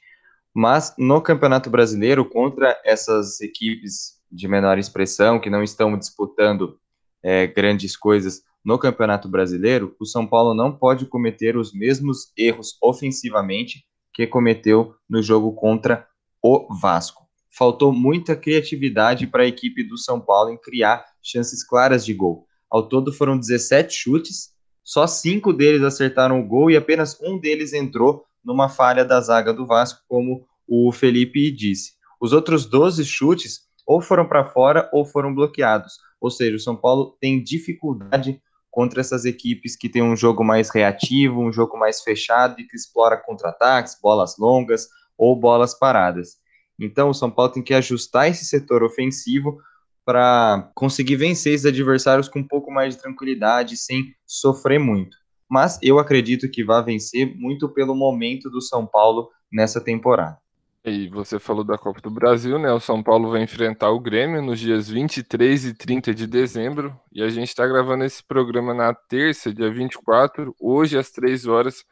mas 0.52 0.94
no 0.98 1.22
Campeonato 1.22 1.70
Brasileiro, 1.70 2.22
contra 2.28 2.78
essas 2.84 3.40
equipes 3.40 4.20
de 4.30 4.46
menor 4.46 4.78
expressão, 4.78 5.40
que 5.40 5.48
não 5.48 5.62
estão 5.62 5.98
disputando 5.98 6.78
é, 7.22 7.46
grandes 7.46 7.96
coisas 7.96 8.42
no 8.62 8.78
Campeonato 8.78 9.26
Brasileiro, 9.26 9.96
o 9.98 10.04
São 10.04 10.26
Paulo 10.26 10.52
não 10.52 10.76
pode 10.76 11.06
cometer 11.06 11.56
os 11.56 11.72
mesmos 11.72 12.32
erros 12.36 12.76
ofensivamente 12.82 13.82
que 14.12 14.26
cometeu 14.26 14.94
no 15.08 15.22
jogo 15.22 15.54
contra 15.54 16.06
o 16.42 16.68
Vasco 16.74 17.23
faltou 17.56 17.92
muita 17.92 18.34
criatividade 18.34 19.26
para 19.26 19.44
a 19.44 19.46
equipe 19.46 19.84
do 19.84 19.96
São 19.96 20.20
Paulo 20.20 20.50
em 20.50 20.56
criar 20.56 21.04
chances 21.22 21.64
claras 21.64 22.04
de 22.04 22.12
gol. 22.12 22.46
Ao 22.70 22.88
todo 22.88 23.12
foram 23.12 23.38
17 23.38 23.94
chutes, 23.94 24.52
só 24.82 25.06
cinco 25.06 25.52
deles 25.52 25.82
acertaram 25.82 26.40
o 26.40 26.46
gol 26.46 26.70
e 26.70 26.76
apenas 26.76 27.18
um 27.22 27.38
deles 27.38 27.72
entrou 27.72 28.24
numa 28.44 28.68
falha 28.68 29.04
da 29.04 29.20
zaga 29.20 29.52
do 29.52 29.66
Vasco, 29.66 30.00
como 30.08 30.44
o 30.66 30.90
Felipe 30.92 31.50
disse. 31.50 31.92
Os 32.20 32.32
outros 32.32 32.66
12 32.66 33.04
chutes 33.04 33.60
ou 33.86 34.00
foram 34.00 34.26
para 34.26 34.44
fora 34.44 34.88
ou 34.92 35.04
foram 35.04 35.34
bloqueados. 35.34 35.94
Ou 36.20 36.30
seja, 36.30 36.56
o 36.56 36.60
São 36.60 36.74
Paulo 36.74 37.16
tem 37.20 37.42
dificuldade 37.42 38.40
contra 38.70 39.00
essas 39.00 39.24
equipes 39.24 39.76
que 39.76 39.88
têm 39.88 40.02
um 40.02 40.16
jogo 40.16 40.42
mais 40.42 40.68
reativo, 40.70 41.40
um 41.40 41.52
jogo 41.52 41.78
mais 41.78 42.00
fechado 42.00 42.60
e 42.60 42.64
que 42.64 42.74
explora 42.74 43.16
contra-ataques, 43.16 43.96
bolas 44.02 44.36
longas 44.38 44.88
ou 45.16 45.36
bolas 45.36 45.78
paradas. 45.78 46.42
Então, 46.78 47.10
o 47.10 47.14
São 47.14 47.30
Paulo 47.30 47.52
tem 47.52 47.62
que 47.62 47.74
ajustar 47.74 48.28
esse 48.28 48.44
setor 48.44 48.82
ofensivo 48.82 49.58
para 50.04 50.70
conseguir 50.74 51.16
vencer 51.16 51.54
esses 51.54 51.66
adversários 51.66 52.28
com 52.28 52.40
um 52.40 52.46
pouco 52.46 52.70
mais 52.70 52.94
de 52.94 53.00
tranquilidade, 53.00 53.76
sem 53.76 54.14
sofrer 54.26 54.78
muito. 54.78 55.16
Mas 55.48 55.78
eu 55.82 55.98
acredito 55.98 56.50
que 56.50 56.64
vai 56.64 56.82
vencer 56.82 57.34
muito 57.36 57.68
pelo 57.68 57.94
momento 57.94 58.50
do 58.50 58.60
São 58.60 58.86
Paulo 58.86 59.30
nessa 59.50 59.80
temporada. 59.80 60.38
E 60.86 61.08
você 61.08 61.38
falou 61.38 61.64
da 61.64 61.78
Copa 61.78 61.98
do 62.02 62.10
Brasil, 62.10 62.58
né? 62.58 62.70
O 62.70 62.78
São 62.78 63.02
Paulo 63.02 63.30
vai 63.30 63.42
enfrentar 63.42 63.90
o 63.90 63.98
Grêmio 63.98 64.42
nos 64.42 64.60
dias 64.60 64.86
23 64.86 65.64
e 65.64 65.74
30 65.74 66.14
de 66.14 66.26
dezembro. 66.26 66.94
E 67.10 67.22
a 67.22 67.28
gente 67.30 67.48
está 67.48 67.66
gravando 67.66 68.04
esse 68.04 68.22
programa 68.22 68.74
na 68.74 68.92
terça, 68.92 69.54
dia 69.54 69.72
24. 69.72 70.54
Hoje, 70.60 70.98
às 70.98 71.10
3 71.10 71.46
horas, 71.46 71.84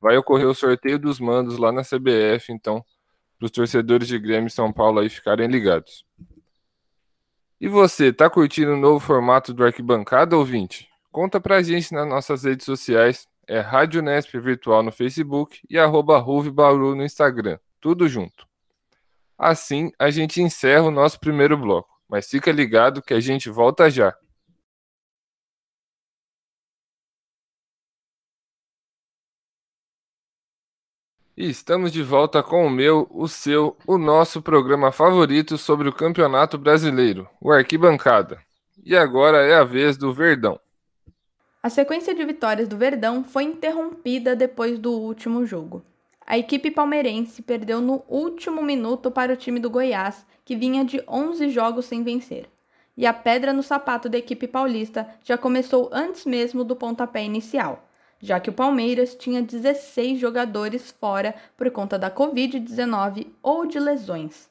vai 0.00 0.16
ocorrer 0.16 0.46
o 0.46 0.54
sorteio 0.54 0.96
dos 0.96 1.18
mandos 1.18 1.58
lá 1.58 1.72
na 1.72 1.82
CBF. 1.82 2.52
Então, 2.52 2.84
para 3.38 3.46
os 3.46 3.50
torcedores 3.50 4.08
de 4.08 4.18
Grêmio 4.18 4.48
e 4.48 4.50
São 4.50 4.72
Paulo 4.72 5.00
aí 5.00 5.08
ficarem 5.08 5.46
ligados. 5.46 6.04
E 7.60 7.68
você, 7.68 8.12
tá 8.12 8.28
curtindo 8.28 8.72
o 8.72 8.76
novo 8.76 9.00
formato 9.00 9.54
do 9.54 9.64
Arquibancada, 9.64 10.36
ouvinte? 10.36 10.88
Conta 11.10 11.40
pra 11.40 11.62
gente 11.62 11.94
nas 11.94 12.06
nossas 12.06 12.44
redes 12.44 12.66
sociais, 12.66 13.26
é 13.48 13.60
Rádio 13.60 14.02
Nesp 14.02 14.38
Virtual 14.38 14.82
no 14.82 14.92
Facebook 14.92 15.60
e 15.70 15.78
arroba 15.78 16.22
Bauru 16.52 16.94
no 16.94 17.04
Instagram, 17.04 17.58
tudo 17.80 18.08
junto. 18.08 18.46
Assim, 19.38 19.90
a 19.98 20.10
gente 20.10 20.42
encerra 20.42 20.82
o 20.82 20.90
nosso 20.90 21.18
primeiro 21.20 21.56
bloco, 21.56 21.88
mas 22.08 22.28
fica 22.28 22.50
ligado 22.52 23.02
que 23.02 23.14
a 23.14 23.20
gente 23.20 23.48
volta 23.48 23.90
já. 23.90 24.14
E 31.36 31.50
estamos 31.50 31.92
de 31.92 32.02
volta 32.02 32.42
com 32.42 32.66
o 32.66 32.70
meu, 32.70 33.06
o 33.10 33.28
seu, 33.28 33.76
o 33.86 33.98
nosso 33.98 34.40
programa 34.40 34.90
favorito 34.90 35.58
sobre 35.58 35.86
o 35.86 35.92
Campeonato 35.92 36.56
Brasileiro, 36.56 37.28
o 37.38 37.52
Arquibancada. 37.52 38.38
E 38.82 38.96
agora 38.96 39.44
é 39.44 39.54
a 39.54 39.62
vez 39.62 39.98
do 39.98 40.14
Verdão. 40.14 40.58
A 41.62 41.68
sequência 41.68 42.14
de 42.14 42.24
vitórias 42.24 42.66
do 42.66 42.78
Verdão 42.78 43.22
foi 43.22 43.42
interrompida 43.42 44.34
depois 44.34 44.78
do 44.78 44.92
último 44.92 45.44
jogo. 45.44 45.84
A 46.26 46.38
equipe 46.38 46.70
palmeirense 46.70 47.42
perdeu 47.42 47.82
no 47.82 48.02
último 48.08 48.62
minuto 48.62 49.10
para 49.10 49.34
o 49.34 49.36
time 49.36 49.60
do 49.60 49.68
Goiás, 49.68 50.24
que 50.42 50.56
vinha 50.56 50.86
de 50.86 51.04
11 51.06 51.50
jogos 51.50 51.84
sem 51.84 52.02
vencer. 52.02 52.48
E 52.96 53.04
a 53.04 53.12
pedra 53.12 53.52
no 53.52 53.62
sapato 53.62 54.08
da 54.08 54.16
equipe 54.16 54.48
paulista 54.48 55.06
já 55.22 55.36
começou 55.36 55.90
antes 55.92 56.24
mesmo 56.24 56.64
do 56.64 56.74
pontapé 56.74 57.22
inicial 57.22 57.85
já 58.20 58.40
que 58.40 58.50
o 58.50 58.52
Palmeiras 58.52 59.14
tinha 59.14 59.42
16 59.42 60.18
jogadores 60.18 60.90
fora 60.90 61.34
por 61.56 61.70
conta 61.70 61.98
da 61.98 62.10
Covid-19 62.10 63.28
ou 63.42 63.66
de 63.66 63.78
lesões. 63.78 64.48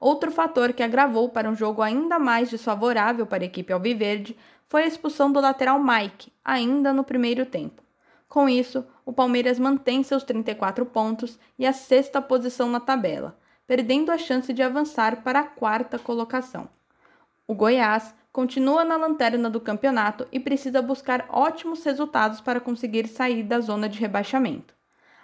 Outro 0.00 0.32
fator 0.32 0.72
que 0.72 0.82
agravou 0.82 1.28
para 1.28 1.48
um 1.48 1.54
jogo 1.54 1.80
ainda 1.82 2.18
mais 2.18 2.50
desfavorável 2.50 3.26
para 3.26 3.44
a 3.44 3.46
equipe 3.46 3.72
alviverde 3.72 4.36
foi 4.66 4.84
a 4.84 4.86
expulsão 4.86 5.30
do 5.30 5.40
lateral 5.40 5.78
Mike, 5.82 6.32
ainda 6.44 6.92
no 6.92 7.04
primeiro 7.04 7.46
tempo. 7.46 7.82
Com 8.28 8.48
isso, 8.48 8.84
o 9.04 9.12
Palmeiras 9.12 9.58
mantém 9.58 10.02
seus 10.02 10.24
34 10.24 10.86
pontos 10.86 11.38
e 11.58 11.66
a 11.66 11.72
sexta 11.72 12.20
posição 12.22 12.70
na 12.70 12.80
tabela, 12.80 13.38
perdendo 13.66 14.10
a 14.10 14.16
chance 14.16 14.52
de 14.52 14.62
avançar 14.62 15.22
para 15.22 15.40
a 15.40 15.44
quarta 15.44 15.98
colocação. 15.98 16.68
O 17.46 17.54
Goiás 17.54 18.14
continua 18.32 18.84
na 18.84 18.96
lanterna 18.96 19.50
do 19.50 19.60
campeonato 19.60 20.26
e 20.32 20.40
precisa 20.40 20.80
buscar 20.80 21.26
ótimos 21.28 21.84
resultados 21.84 22.40
para 22.40 22.60
conseguir 22.60 23.06
sair 23.06 23.42
da 23.42 23.60
zona 23.60 23.88
de 23.88 23.98
rebaixamento. 23.98 24.74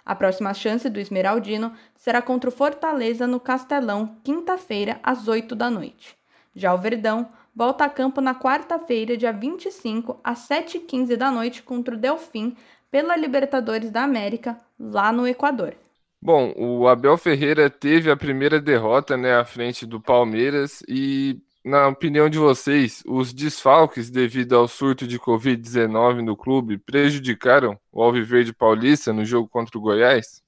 A 0.05 0.15
próxima 0.15 0.53
chance 0.53 0.89
do 0.89 0.99
Esmeraldino 0.99 1.73
será 1.95 2.21
contra 2.21 2.49
o 2.49 2.53
Fortaleza 2.53 3.27
no 3.27 3.39
Castelão, 3.39 4.17
quinta-feira, 4.23 4.99
às 5.03 5.27
8 5.27 5.55
da 5.55 5.69
noite. 5.69 6.15
Já 6.55 6.73
o 6.73 6.77
Verdão 6.77 7.29
volta 7.55 7.85
a 7.85 7.89
campo 7.89 8.21
na 8.21 8.33
quarta-feira, 8.33 9.17
dia 9.17 9.31
25, 9.31 10.19
às 10.23 10.47
7h15 10.47 11.15
da 11.15 11.29
noite, 11.29 11.61
contra 11.61 11.95
o 11.95 11.97
Delfim, 11.97 12.55
pela 12.89 13.15
Libertadores 13.15 13.91
da 13.91 14.03
América, 14.03 14.57
lá 14.79 15.11
no 15.11 15.27
Equador. 15.27 15.75
Bom, 16.21 16.53
o 16.57 16.87
Abel 16.87 17.17
Ferreira 17.17 17.69
teve 17.69 18.11
a 18.11 18.17
primeira 18.17 18.59
derrota 18.59 19.15
né, 19.15 19.35
à 19.35 19.45
frente 19.45 19.85
do 19.85 20.01
Palmeiras 20.01 20.83
e, 20.87 21.39
na 21.69 21.87
opinião 21.87 22.27
de 22.27 22.39
vocês, 22.39 23.03
os 23.05 23.31
desfalques 23.31 24.09
devido 24.09 24.55
ao 24.55 24.67
surto 24.67 25.05
de 25.05 25.19
Covid-19 25.19 26.21
no 26.21 26.35
clube 26.35 26.79
prejudicaram 26.79 27.79
o 27.91 28.01
Alviverde 28.01 28.51
Paulista 28.51 29.13
no 29.13 29.23
jogo 29.23 29.47
contra 29.47 29.77
o 29.77 29.81
Goiás? 29.81 30.41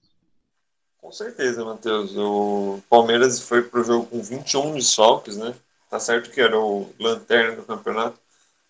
Com 0.99 1.11
certeza, 1.11 1.63
Matheus. 1.63 2.17
O 2.17 2.81
Palmeiras 2.89 3.39
foi 3.39 3.61
para 3.61 3.81
o 3.81 3.83
jogo 3.83 4.07
com 4.07 4.21
21 4.21 4.73
desfalques, 4.73 5.37
né? 5.37 5.53
Tá 5.89 5.99
certo 5.99 6.31
que 6.31 6.41
era 6.41 6.59
o 6.59 6.89
lanterna 6.99 7.57
do 7.57 7.63
campeonato, 7.63 8.19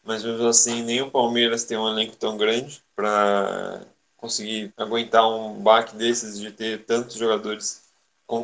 mas 0.04 0.24
mesmo 0.24 0.46
assim, 0.48 0.84
nem 0.84 1.02
o 1.02 1.10
Palmeiras 1.10 1.64
tem 1.64 1.78
um 1.78 1.88
elenco 1.88 2.16
tão 2.18 2.36
grande 2.36 2.84
para 2.96 3.82
conseguir 4.18 4.74
aguentar 4.76 5.28
um 5.28 5.62
baque 5.62 5.96
desses 5.96 6.40
de 6.40 6.52
ter 6.52 6.84
tantos 6.86 7.16
jogadores 7.16 7.84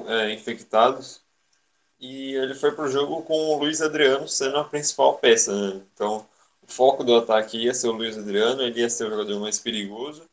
é, 0.08 0.34
infectados. 0.34 1.22
E 2.00 2.34
ele 2.36 2.54
foi 2.54 2.72
para 2.72 2.86
o 2.86 2.90
jogo 2.90 3.24
com 3.24 3.34
o 3.34 3.60
Luiz 3.60 3.82
Adriano 3.82 4.28
sendo 4.28 4.58
a 4.58 4.64
principal 4.64 5.16
peça. 5.18 5.54
Né? 5.54 5.82
Então, 5.94 6.26
o 6.62 6.72
foco 6.72 7.04
do 7.04 7.16
ataque 7.16 7.58
ia 7.58 7.74
ser 7.74 7.88
o 7.88 7.94
Luiz 7.94 8.18
Adriano, 8.18 8.62
ele 8.62 8.82
ia 8.82 8.90
ser 8.90 9.06
o 9.06 9.10
jogador 9.10 9.40
mais 9.40 9.60
perigoso. 9.60 10.24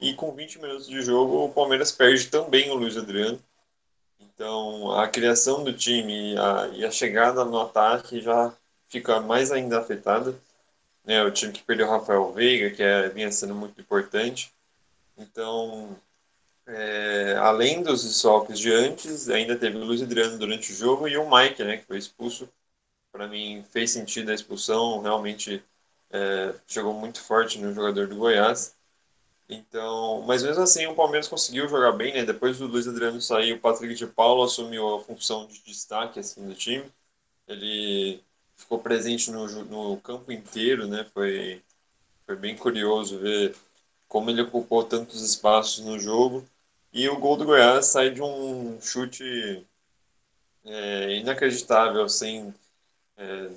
E 0.00 0.12
com 0.12 0.32
20 0.32 0.60
minutos 0.60 0.86
de 0.86 1.00
jogo, 1.00 1.44
o 1.44 1.52
Palmeiras 1.52 1.90
perde 1.90 2.26
também 2.26 2.70
o 2.70 2.74
Luiz 2.74 2.96
Adriano. 2.96 3.40
Então, 4.20 4.92
a 4.92 5.08
criação 5.08 5.64
do 5.64 5.72
time 5.72 6.34
e 6.34 6.38
a, 6.38 6.68
e 6.74 6.84
a 6.84 6.90
chegada 6.90 7.44
no 7.44 7.58
ataque 7.58 8.20
já 8.20 8.52
fica 8.88 9.20
mais 9.20 9.50
ainda 9.50 9.78
afetada. 9.78 10.38
Né? 11.04 11.22
O 11.22 11.30
time 11.30 11.52
que 11.52 11.62
perdeu 11.62 11.86
o 11.86 11.90
Rafael 11.90 12.30
Veiga, 12.32 12.74
que 12.74 12.82
é, 12.82 13.08
vinha 13.08 13.32
sendo 13.32 13.54
muito 13.54 13.80
importante. 13.80 14.52
Então, 15.16 15.96
é, 16.66 17.36
além 17.38 17.82
dos 17.82 18.02
desfalques 18.04 18.58
de 18.58 18.72
antes, 18.72 19.28
ainda 19.28 19.56
teve 19.58 19.76
o 19.76 19.84
Luiz 19.84 20.02
Adriano 20.02 20.38
durante 20.38 20.72
o 20.72 20.74
jogo 20.76 21.08
e 21.08 21.16
o 21.16 21.28
Mike, 21.30 21.62
né, 21.64 21.76
que 21.78 21.86
foi 21.86 21.98
expulso. 21.98 22.48
Para 23.12 23.28
mim, 23.28 23.64
fez 23.72 23.92
sentido 23.92 24.30
a 24.30 24.34
expulsão, 24.34 25.00
realmente 25.02 25.64
é, 26.10 26.54
chegou 26.66 26.94
muito 26.94 27.20
forte 27.22 27.58
no 27.60 27.72
jogador 27.74 28.08
do 28.08 28.16
Goiás. 28.16 28.76
Então, 29.48 30.22
mas 30.26 30.42
mesmo 30.42 30.62
assim, 30.62 30.86
o 30.86 30.94
Palmeiras 30.94 31.28
conseguiu 31.28 31.68
jogar 31.68 31.92
bem, 31.92 32.12
né? 32.14 32.24
Depois 32.24 32.58
do 32.58 32.66
Luiz 32.66 32.88
Adriano 32.88 33.20
sair, 33.20 33.52
o 33.52 33.60
Patrick 33.60 33.94
de 33.94 34.06
Paulo 34.06 34.42
assumiu 34.44 34.96
a 34.96 35.00
função 35.04 35.46
de 35.46 35.62
destaque 35.64 36.18
assim 36.20 36.46
do 36.46 36.54
time. 36.54 36.84
Ele 37.48 38.22
ficou 38.56 38.78
presente 38.80 39.30
no, 39.30 39.46
no 39.64 40.00
campo 40.00 40.32
inteiro, 40.32 40.86
né? 40.88 41.04
Foi, 41.14 41.62
foi 42.26 42.36
bem 42.36 42.56
curioso 42.56 43.18
ver 43.20 43.56
como 44.08 44.30
ele 44.30 44.42
ocupou 44.42 44.84
tantos 44.84 45.22
espaços 45.22 45.84
no 45.84 45.98
jogo. 45.98 46.46
E 46.96 47.08
o 47.08 47.20
gol 47.20 47.36
do 47.36 47.44
Goiás 47.44 47.86
sai 47.86 48.10
de 48.10 48.20
um 48.22 48.80
chute 48.80 49.22
é, 50.64 51.16
inacreditável, 51.16 52.02
assim, 52.04 52.52
é, 53.16 53.50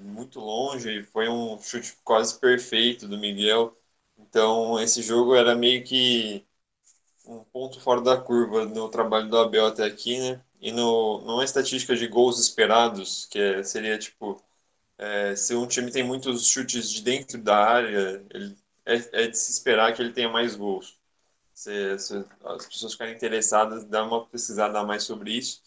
muito 0.00 0.40
longe. 0.40 1.02
Foi 1.04 1.28
um 1.28 1.60
chute 1.60 1.96
quase 2.04 2.38
perfeito 2.40 3.08
do 3.08 3.18
Miguel. 3.18 3.76
Então, 4.18 4.80
esse 4.80 5.02
jogo 5.02 5.34
era 5.34 5.54
meio 5.56 5.84
que 5.84 6.46
um 7.26 7.44
ponto 7.44 7.80
fora 7.80 8.00
da 8.02 8.16
curva 8.18 8.66
no 8.66 8.88
trabalho 8.90 9.28
do 9.30 9.38
Abel 9.38 9.66
até 9.66 9.84
aqui, 9.84 10.18
né? 10.20 10.42
E 10.60 10.72
no, 10.72 11.20
numa 11.22 11.44
estatística 11.44 11.96
de 11.96 12.08
gols 12.08 12.40
esperados, 12.40 13.26
que 13.26 13.38
é, 13.40 13.62
seria 13.64 13.98
tipo, 13.98 14.42
é, 14.98 15.36
se 15.36 15.54
um 15.56 15.66
time 15.68 15.92
tem 15.92 16.04
muitos 16.04 16.46
chutes 16.48 16.90
de 16.90 17.02
dentro 17.02 17.38
da 17.42 17.58
área, 17.58 18.24
ele, 18.34 18.56
é, 18.86 19.24
é, 19.24 19.28
de 19.28 19.38
se 19.38 19.52
esperar 19.52 19.94
que 19.94 20.02
ele 20.02 20.12
tenha 20.14 20.30
mais 20.30 20.56
gols. 20.56 20.97
Se, 21.58 21.98
se 21.98 22.24
as 22.44 22.66
pessoas 22.66 22.92
ficarem 22.92 23.14
interessadas, 23.14 23.84
dá 23.84 24.04
uma 24.04 24.24
pesquisada 24.26 24.82
mais 24.84 25.02
sobre 25.02 25.32
isso. 25.32 25.60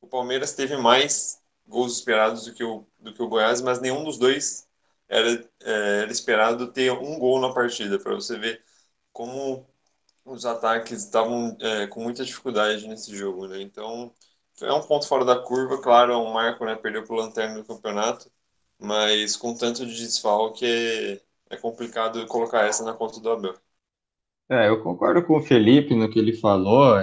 O 0.00 0.08
Palmeiras 0.08 0.54
teve 0.54 0.76
mais 0.76 1.40
gols 1.66 1.94
esperados 1.98 2.44
do 2.46 2.54
que 2.54 2.64
o, 2.64 2.86
do 2.98 3.14
que 3.14 3.22
o 3.22 3.28
Goiás, 3.28 3.60
mas 3.62 3.80
nenhum 3.80 4.04
dos 4.04 4.18
dois 4.18 4.68
era, 5.08 5.30
é, 5.62 6.02
era 6.02 6.12
esperado 6.12 6.72
ter 6.72 6.90
um 6.92 7.18
gol 7.18 7.40
na 7.40 7.52
partida, 7.54 7.98
para 7.98 8.14
você 8.14 8.38
ver 8.38 8.64
como 9.12 9.66
os 10.24 10.46
ataques 10.46 11.04
estavam 11.04 11.56
é, 11.60 11.86
com 11.88 12.02
muita 12.02 12.24
dificuldade 12.24 12.88
nesse 12.88 13.16
jogo, 13.16 13.46
né? 13.48 13.60
Então, 13.62 14.12
é 14.62 14.72
um 14.72 14.82
ponto 14.86 15.06
fora 15.08 15.24
da 15.24 15.38
curva, 15.40 15.80
claro, 15.82 16.12
é 16.12 16.16
um 16.16 16.32
marco, 16.32 16.64
né? 16.64 16.76
Perdeu 16.76 17.04
o 17.08 17.14
Lanterna 17.14 17.56
no 17.58 17.64
campeonato, 17.64 18.30
mas 18.78 19.36
com 19.36 19.54
tanto 19.56 19.86
de 19.86 19.96
desfalque 19.96 20.66
é, 20.66 21.22
é 21.50 21.56
complicado 21.58 22.26
colocar 22.26 22.64
essa 22.66 22.84
na 22.84 22.94
conta 22.94 23.20
do 23.20 23.30
Abel. 23.30 23.54
É, 24.50 24.68
eu 24.68 24.82
concordo 24.82 25.22
com 25.22 25.36
o 25.36 25.42
Felipe 25.42 25.94
no 25.94 26.10
que 26.10 26.18
ele 26.18 26.32
falou. 26.32 26.96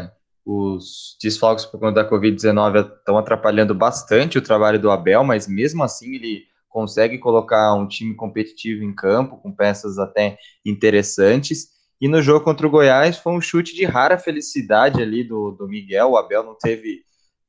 Os 0.46 1.18
desfalques 1.22 1.66
por 1.66 1.80
conta 1.80 2.04
da 2.04 2.10
Covid-19 2.10 2.98
estão 2.98 3.18
atrapalhando 3.18 3.74
bastante 3.74 4.38
o 4.38 4.42
trabalho 4.42 4.80
do 4.80 4.92
Abel, 4.92 5.24
mas 5.24 5.48
mesmo 5.48 5.82
assim 5.82 6.16
ele 6.16 6.44
consegue 6.68 7.18
colocar 7.18 7.74
um 7.74 7.88
time 7.88 8.14
competitivo 8.16 8.84
em 8.84 8.94
campo, 8.94 9.38
com 9.38 9.52
peças 9.52 9.98
até 9.98 10.38
interessantes. 10.66 11.70
E 12.02 12.08
no 12.10 12.22
jogo 12.22 12.44
contra 12.44 12.68
o 12.68 12.70
Goiás 12.70 13.18
foi 13.18 13.32
um 13.32 13.42
chute 13.42 13.74
de 13.74 13.86
rara 13.86 14.18
felicidade 14.18 15.02
ali 15.02 15.24
do, 15.24 15.52
do 15.52 15.70
Miguel. 15.70 16.12
O 16.12 16.18
Abel 16.18 16.44
não 16.44 16.56
teve, 16.56 17.04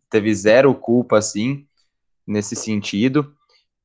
teve 0.08 0.32
zero 0.32 0.72
culpa 0.74 1.18
assim 1.18 1.66
nesse 2.24 2.54
sentido. 2.54 3.34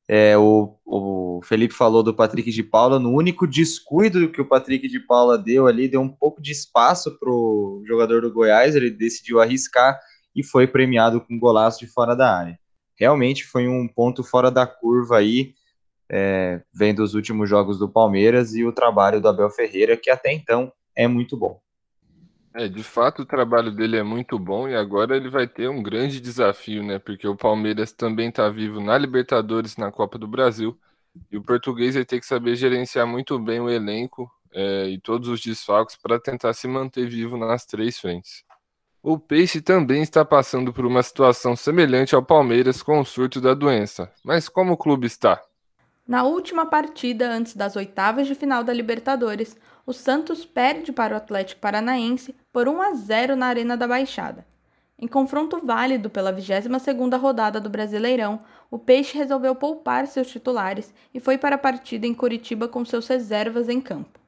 É, 0.08 0.36
o, 0.36 0.76
o 0.84 1.40
Felipe 1.44 1.74
falou 1.74 2.02
do 2.02 2.14
Patrick 2.14 2.50
de 2.50 2.62
Paula. 2.62 2.98
No 2.98 3.10
único 3.10 3.46
descuido 3.46 4.30
que 4.30 4.40
o 4.40 4.48
Patrick 4.48 4.86
de 4.88 5.00
Paula 5.00 5.38
deu 5.38 5.66
ali, 5.66 5.88
deu 5.88 6.00
um 6.00 6.08
pouco 6.08 6.42
de 6.42 6.52
espaço 6.52 7.18
para 7.18 7.30
o 7.30 7.82
jogador 7.86 8.22
do 8.22 8.32
Goiás. 8.32 8.74
Ele 8.74 8.90
decidiu 8.90 9.40
arriscar 9.40 9.98
e 10.34 10.44
foi 10.44 10.66
premiado 10.66 11.20
com 11.20 11.34
um 11.34 11.38
golaço 11.38 11.78
de 11.80 11.86
fora 11.86 12.14
da 12.14 12.36
área 12.36 12.58
realmente 12.96 13.44
foi 13.44 13.68
um 13.68 13.86
ponto 13.88 14.22
fora 14.22 14.50
da 14.50 14.66
curva 14.66 15.18
aí, 15.18 15.54
é, 16.10 16.62
vendo 16.72 17.02
os 17.02 17.14
últimos 17.14 17.48
jogos 17.48 17.78
do 17.78 17.88
Palmeiras 17.88 18.54
e 18.54 18.64
o 18.64 18.72
trabalho 18.72 19.20
do 19.20 19.28
Abel 19.28 19.50
Ferreira, 19.50 19.96
que 19.96 20.10
até 20.10 20.32
então 20.32 20.72
é 20.94 21.08
muito 21.08 21.36
bom. 21.36 21.60
É, 22.54 22.68
de 22.68 22.84
fato 22.84 23.22
o 23.22 23.26
trabalho 23.26 23.72
dele 23.72 23.96
é 23.96 24.02
muito 24.04 24.38
bom 24.38 24.68
e 24.68 24.76
agora 24.76 25.16
ele 25.16 25.28
vai 25.28 25.44
ter 25.44 25.68
um 25.68 25.82
grande 25.82 26.20
desafio, 26.20 26.84
né? 26.84 27.00
Porque 27.00 27.26
o 27.26 27.34
Palmeiras 27.34 27.92
também 27.92 28.28
está 28.28 28.48
vivo 28.48 28.80
na 28.80 28.96
Libertadores, 28.96 29.76
na 29.76 29.90
Copa 29.90 30.16
do 30.16 30.28
Brasil, 30.28 30.78
e 31.32 31.36
o 31.36 31.42
português 31.42 31.96
vai 31.96 32.04
ter 32.04 32.20
que 32.20 32.26
saber 32.26 32.54
gerenciar 32.54 33.08
muito 33.08 33.36
bem 33.40 33.60
o 33.60 33.68
elenco 33.68 34.30
é, 34.52 34.86
e 34.88 35.00
todos 35.00 35.28
os 35.28 35.40
desfalques 35.40 35.96
para 35.96 36.20
tentar 36.20 36.52
se 36.52 36.68
manter 36.68 37.08
vivo 37.08 37.36
nas 37.36 37.66
três 37.66 37.98
frentes. 37.98 38.44
O 39.02 39.18
Peixe 39.18 39.60
também 39.60 40.02
está 40.02 40.24
passando 40.24 40.72
por 40.72 40.86
uma 40.86 41.02
situação 41.02 41.56
semelhante 41.56 42.14
ao 42.14 42.24
Palmeiras 42.24 42.82
com 42.82 43.00
o 43.00 43.04
surto 43.04 43.40
da 43.40 43.52
doença. 43.52 44.10
Mas 44.24 44.48
como 44.48 44.72
o 44.74 44.76
clube 44.76 45.06
está? 45.08 45.42
Na 46.06 46.22
última 46.22 46.66
partida 46.66 47.28
antes 47.28 47.56
das 47.56 47.76
oitavas 47.76 48.26
de 48.26 48.34
final 48.34 48.62
da 48.62 48.72
Libertadores, 48.72 49.56
o 49.84 49.92
Santos 49.92 50.44
perde 50.44 50.92
para 50.92 51.14
o 51.14 51.16
Atlético 51.16 51.60
Paranaense 51.60 52.34
por 52.54 52.68
1 52.68 52.82
a 52.82 52.94
0 52.94 53.34
na 53.34 53.46
Arena 53.46 53.76
da 53.76 53.88
Baixada. 53.88 54.46
Em 54.96 55.08
confronto 55.08 55.58
válido 55.58 56.08
pela 56.08 56.32
22ª 56.32 57.18
rodada 57.18 57.60
do 57.60 57.68
Brasileirão, 57.68 58.42
o 58.70 58.78
Peixe 58.78 59.18
resolveu 59.18 59.56
poupar 59.56 60.06
seus 60.06 60.28
titulares 60.28 60.94
e 61.12 61.18
foi 61.18 61.36
para 61.36 61.56
a 61.56 61.58
partida 61.58 62.06
em 62.06 62.14
Curitiba 62.14 62.68
com 62.68 62.84
seus 62.84 63.08
reservas 63.08 63.68
em 63.68 63.80
campo. 63.80 64.20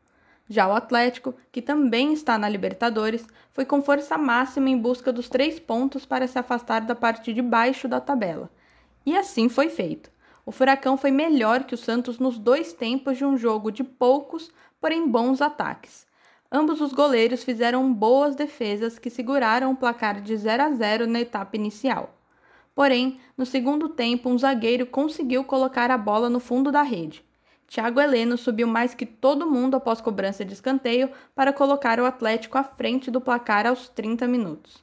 Já 0.48 0.66
o 0.66 0.74
Atlético, 0.74 1.36
que 1.52 1.62
também 1.62 2.12
está 2.12 2.36
na 2.36 2.48
Libertadores, 2.48 3.24
foi 3.52 3.64
com 3.64 3.80
força 3.80 4.18
máxima 4.18 4.70
em 4.70 4.76
busca 4.76 5.12
dos 5.12 5.28
três 5.28 5.60
pontos 5.60 6.04
para 6.04 6.26
se 6.26 6.36
afastar 6.36 6.80
da 6.80 6.96
parte 6.96 7.32
de 7.32 7.40
baixo 7.40 7.86
da 7.86 8.00
tabela. 8.00 8.50
E 9.06 9.16
assim 9.16 9.48
foi 9.48 9.68
feito. 9.68 10.10
O 10.44 10.50
Furacão 10.50 10.96
foi 10.96 11.12
melhor 11.12 11.62
que 11.62 11.76
o 11.76 11.78
Santos 11.78 12.18
nos 12.18 12.40
dois 12.40 12.72
tempos 12.72 13.18
de 13.18 13.24
um 13.24 13.38
jogo 13.38 13.70
de 13.70 13.84
poucos, 13.84 14.50
porém 14.80 15.06
bons 15.06 15.40
ataques. 15.40 16.05
Ambos 16.56 16.80
os 16.80 16.94
goleiros 16.94 17.44
fizeram 17.44 17.92
boas 17.92 18.34
defesas 18.34 18.98
que 18.98 19.10
seguraram 19.10 19.72
o 19.72 19.76
placar 19.76 20.22
de 20.22 20.34
0 20.34 20.62
a 20.62 20.70
0 20.70 21.06
na 21.06 21.20
etapa 21.20 21.54
inicial. 21.54 22.18
Porém, 22.74 23.20
no 23.36 23.44
segundo 23.44 23.90
tempo, 23.90 24.30
um 24.30 24.38
zagueiro 24.38 24.86
conseguiu 24.86 25.44
colocar 25.44 25.90
a 25.90 25.98
bola 25.98 26.30
no 26.30 26.40
fundo 26.40 26.72
da 26.72 26.80
rede. 26.80 27.22
Thiago 27.68 28.00
Heleno 28.00 28.38
subiu 28.38 28.66
mais 28.66 28.94
que 28.94 29.04
todo 29.04 29.50
mundo 29.50 29.76
após 29.76 30.00
cobrança 30.00 30.46
de 30.46 30.54
escanteio 30.54 31.10
para 31.34 31.52
colocar 31.52 32.00
o 32.00 32.06
Atlético 32.06 32.56
à 32.56 32.64
frente 32.64 33.10
do 33.10 33.20
placar 33.20 33.66
aos 33.66 33.90
30 33.90 34.26
minutos. 34.26 34.82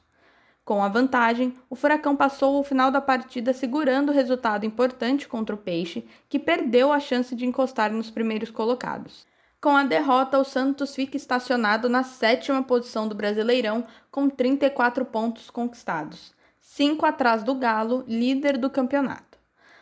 Com 0.64 0.80
a 0.80 0.86
vantagem, 0.86 1.56
o 1.68 1.74
Furacão 1.74 2.14
passou 2.14 2.60
o 2.60 2.62
final 2.62 2.92
da 2.92 3.00
partida 3.00 3.52
segurando 3.52 4.10
o 4.10 4.14
resultado 4.14 4.64
importante 4.64 5.26
contra 5.26 5.56
o 5.56 5.58
Peixe, 5.58 6.06
que 6.28 6.38
perdeu 6.38 6.92
a 6.92 7.00
chance 7.00 7.34
de 7.34 7.44
encostar 7.44 7.92
nos 7.92 8.12
primeiros 8.12 8.52
colocados. 8.52 9.26
Com 9.64 9.78
a 9.78 9.82
derrota, 9.82 10.38
o 10.38 10.44
Santos 10.44 10.94
fica 10.94 11.16
estacionado 11.16 11.88
na 11.88 12.02
sétima 12.02 12.62
posição 12.62 13.08
do 13.08 13.14
Brasileirão, 13.14 13.86
com 14.10 14.28
34 14.28 15.06
pontos 15.06 15.48
conquistados, 15.48 16.34
cinco 16.60 17.06
atrás 17.06 17.42
do 17.42 17.54
Galo, 17.54 18.04
líder 18.06 18.58
do 18.58 18.68
campeonato. 18.68 19.38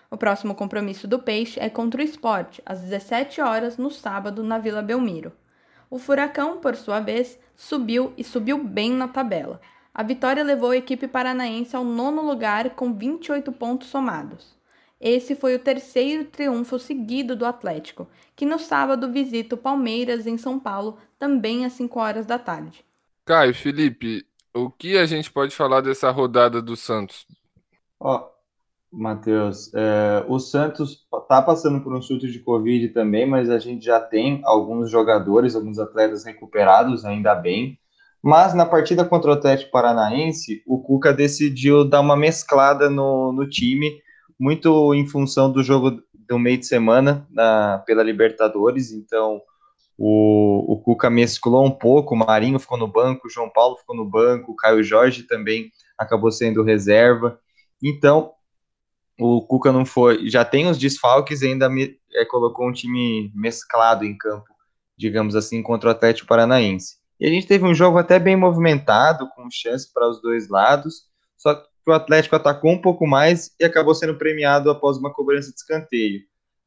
O 0.09 0.17
próximo 0.17 0.55
compromisso 0.55 1.09
do 1.09 1.19
Peixe 1.19 1.59
é 1.59 1.69
contra 1.69 2.01
o 2.01 2.05
Esporte, 2.05 2.63
às 2.65 2.81
17 2.83 3.41
horas 3.41 3.77
no 3.77 3.91
sábado, 3.91 4.45
na 4.45 4.57
Vila 4.57 4.83
Belmiro. 4.83 5.33
O 5.91 5.99
Furacão, 5.99 6.59
por 6.59 6.77
sua 6.77 7.01
vez, 7.01 7.37
subiu 7.57 8.13
e 8.17 8.23
subiu 8.23 8.63
bem 8.63 8.93
na 8.93 9.09
tabela. 9.09 9.61
A 9.93 10.05
vitória 10.05 10.45
levou 10.45 10.71
a 10.71 10.77
equipe 10.77 11.09
paranaense 11.09 11.75
ao 11.75 11.83
nono 11.83 12.23
lugar 12.23 12.71
com 12.77 12.95
28 12.95 13.51
pontos 13.51 13.89
somados. 13.89 14.62
Esse 15.03 15.35
foi 15.35 15.57
o 15.57 15.59
terceiro 15.59 16.27
triunfo 16.27 16.79
seguido 16.79 17.35
do 17.35 17.45
Atlético, 17.45 18.07
que 18.37 18.47
no 18.47 18.57
sábado 18.57 19.11
visita 19.11 19.57
o 19.57 19.59
Palmeiras 19.59 20.29
em 20.29 20.39
São 20.39 20.61
Paulo, 20.61 20.97
também 21.19 21.65
às 21.65 21.73
5 21.73 21.99
horas 21.99 22.25
da 22.25 22.39
tarde. 22.39 22.85
Caio, 23.25 23.53
Felipe, 23.53 24.25
o 24.55 24.71
que 24.71 24.97
a 24.97 25.05
gente 25.05 25.29
pode 25.33 25.57
falar 25.57 25.81
dessa 25.81 26.09
rodada 26.13 26.63
do 26.63 26.77
Santos? 26.77 27.27
Ó, 27.99 28.29
Matheus, 28.93 29.73
é, 29.75 30.25
o 30.29 30.39
Santos 30.39 31.05
está 31.21 31.43
passando 31.43 31.81
por 31.81 31.93
um 31.93 32.01
surto 32.01 32.29
de 32.29 32.39
Covid 32.39 32.91
também, 32.91 33.27
mas 33.27 33.51
a 33.51 33.59
gente 33.59 33.85
já 33.85 33.99
tem 33.99 34.41
alguns 34.45 34.89
jogadores, 34.89 35.57
alguns 35.57 35.81
atletas 35.81 36.25
recuperados, 36.25 37.05
ainda 37.05 37.35
bem. 37.35 37.77
Mas 38.23 38.55
na 38.55 38.65
partida 38.65 39.05
contra 39.05 39.31
o 39.31 39.35
Atlético 39.35 39.73
Paranaense, 39.73 40.63
o 40.65 40.81
Cuca 40.81 41.13
decidiu 41.13 41.85
dar 41.85 42.01
uma 42.01 42.17
mesclada 42.17 42.89
no, 42.89 43.33
no 43.33 43.49
time, 43.49 43.91
muito 44.43 44.93
em 44.93 45.07
função 45.07 45.53
do 45.53 45.63
jogo 45.63 46.03
do 46.13 46.37
meio 46.37 46.59
de 46.59 46.67
semana 46.67 47.25
na, 47.31 47.81
pela 47.87 48.03
Libertadores. 48.03 48.91
Então, 48.91 49.41
o, 49.97 50.73
o 50.73 50.81
Cuca 50.83 51.09
mesclou 51.09 51.65
um 51.65 51.71
pouco, 51.71 52.13
o 52.13 52.19
Marinho 52.19 52.59
ficou 52.59 52.77
no 52.77 52.89
banco, 52.89 53.29
o 53.29 53.31
João 53.31 53.49
Paulo 53.49 53.77
ficou 53.77 53.95
no 53.95 54.05
banco, 54.05 54.51
o 54.51 54.57
Caio 54.57 54.83
Jorge 54.83 55.23
também 55.23 55.71
acabou 55.97 56.33
sendo 56.33 56.65
reserva. 56.65 57.39
Então, 57.81 58.33
o 59.17 59.43
Cuca 59.43 59.71
não 59.71 59.87
foi, 59.87 60.29
já 60.29 60.45
tem 60.45 60.67
os 60.67 60.77
desfalques 60.77 61.43
e 61.43 61.47
ainda 61.47 61.69
me, 61.69 61.97
é, 62.13 62.25
colocou 62.25 62.69
um 62.69 62.73
time 62.73 63.31
mesclado 63.37 64.05
em 64.05 64.19
campo, 64.19 64.49
digamos 64.99 65.37
assim, 65.37 65.63
contra 65.63 65.89
o 65.89 65.93
Atlético 65.93 66.27
Paranaense. 66.27 66.97
E 67.21 67.27
a 67.27 67.31
gente 67.31 67.47
teve 67.47 67.65
um 67.65 67.75
jogo 67.75 67.97
até 67.97 68.19
bem 68.19 68.35
movimentado, 68.35 69.29
com 69.37 69.49
chance 69.49 69.89
para 69.95 70.09
os 70.09 70.21
dois 70.21 70.49
lados, 70.49 71.05
só 71.39 71.55
que 71.55 71.72
o 71.91 71.95
Atlético 71.95 72.37
atacou 72.37 72.71
um 72.71 72.81
pouco 72.81 73.07
mais 73.07 73.51
e 73.59 73.65
acabou 73.65 73.95
sendo 73.95 74.17
premiado 74.17 74.71
após 74.71 74.97
uma 74.97 75.13
cobrança 75.13 75.51
de 75.51 75.57
escanteio. 75.57 76.21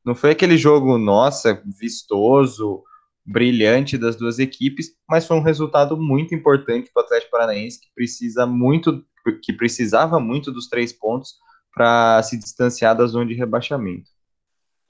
Não 0.04 0.14
foi 0.14 0.32
aquele 0.32 0.58
jogo, 0.58 0.98
nossa, 0.98 1.62
vistoso, 1.80 2.84
brilhante 3.26 3.98
das 3.98 4.16
duas 4.16 4.38
equipes, 4.38 4.92
mas 5.10 5.26
foi 5.26 5.36
um 5.36 5.42
resultado 5.42 5.98
muito 5.98 6.36
importante 6.36 6.92
para 6.94 7.02
o 7.02 7.06
Atlético 7.06 7.32
Paranaense, 7.32 7.80
que 7.80 7.88
precisa 7.96 8.46
muito, 8.46 9.04
que 9.42 9.52
precisava 9.52 10.20
muito 10.20 10.52
dos 10.52 10.68
três 10.68 10.94
pontos 10.94 11.34
para 11.74 12.22
se 12.22 12.38
distanciar 12.38 12.96
da 12.96 13.08
zona 13.08 13.26
de 13.26 13.34
rebaixamento. 13.34 14.12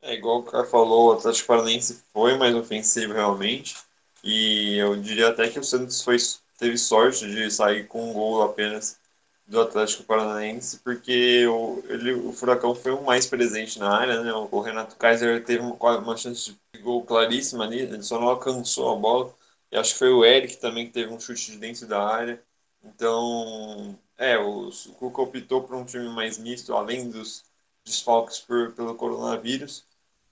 É 0.02 0.14
igual 0.14 0.40
o 0.40 0.44
cara 0.44 0.66
falou, 0.66 1.10
o 1.10 1.14
Atlético 1.14 1.48
Paranaense 1.48 2.04
foi 2.14 2.38
mais 2.38 2.54
ofensivo 2.54 3.14
realmente, 3.14 3.76
e 4.24 4.78
eu 4.78 4.96
diria 4.96 5.30
até 5.30 5.48
que 5.48 5.58
o 5.58 5.64
Santos 5.64 6.04
foi, 6.04 6.18
teve 6.60 6.78
sorte 6.78 7.26
de 7.26 7.50
sair 7.50 7.88
com 7.88 8.12
um 8.12 8.14
gol 8.14 8.44
apenas 8.44 9.00
do 9.48 9.62
Atlético 9.62 10.04
Paranaense, 10.04 10.80
porque 10.80 11.46
o, 11.48 11.84
ele, 11.88 12.14
o 12.14 12.32
Furacão 12.34 12.74
foi 12.74 12.92
o 12.92 13.04
mais 13.04 13.28
presente 13.28 13.78
na 13.80 13.96
área, 13.96 14.22
né? 14.22 14.34
O 14.34 14.60
Renato 14.62 14.96
Kaiser 14.96 15.44
teve 15.44 15.62
uma, 15.64 15.98
uma 16.00 16.18
chance 16.18 16.56
de 16.74 16.82
gol 16.82 17.04
claríssima 17.06 17.64
ali, 17.64 17.80
ele 17.82 18.02
só 18.04 18.20
não 18.20 18.30
alcançou 18.30 18.92
a 18.94 18.96
bola. 18.96 19.34
E 19.72 19.78
acho 19.78 19.94
que 19.94 20.00
foi 20.00 20.10
o 20.10 20.26
Eric 20.26 20.58
também 20.58 20.88
que 20.88 20.94
teve 20.94 21.14
um 21.14 21.20
chute 21.20 21.52
de 21.52 21.58
dentro 21.58 21.88
da 21.88 22.04
área. 22.04 22.42
Então, 22.84 23.98
é, 24.18 24.38
o, 24.38 24.70
o 24.70 24.94
Cuca 24.96 25.22
optou 25.22 25.64
por 25.64 25.76
um 25.76 25.86
time 25.86 26.08
mais 26.10 26.38
misto, 26.38 26.74
além 26.74 27.10
dos 27.10 27.44
desfalques 27.84 28.40
por, 28.40 28.72
pelo 28.74 28.96
coronavírus, 28.96 29.86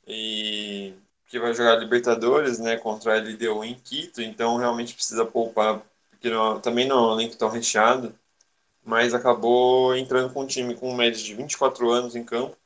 e 0.08 0.94
que 1.28 1.40
vai 1.40 1.54
jogar 1.54 1.76
Libertadores, 1.76 2.60
né, 2.60 2.78
contra 2.78 3.14
a 3.14 3.18
LDU 3.18 3.64
em 3.64 3.76
Quito, 3.76 4.22
então 4.22 4.58
realmente 4.58 4.94
precisa 4.94 5.26
poupar, 5.26 5.82
porque 6.10 6.30
não, 6.30 6.60
também 6.60 6.88
não 6.88 6.98
é 6.98 7.12
um 7.12 7.14
elenco 7.14 7.38
tão 7.38 7.50
recheado, 7.50 8.14
mas 8.86 9.14
acabou 9.14 9.96
entrando 9.96 10.34
com 10.34 10.44
um 10.44 10.48
time 10.48 10.76
com 10.76 10.94
média 10.94 11.22
de 11.22 11.34
24 11.34 11.90
anos 11.92 12.16
em 12.16 12.24
campo, 12.24 12.58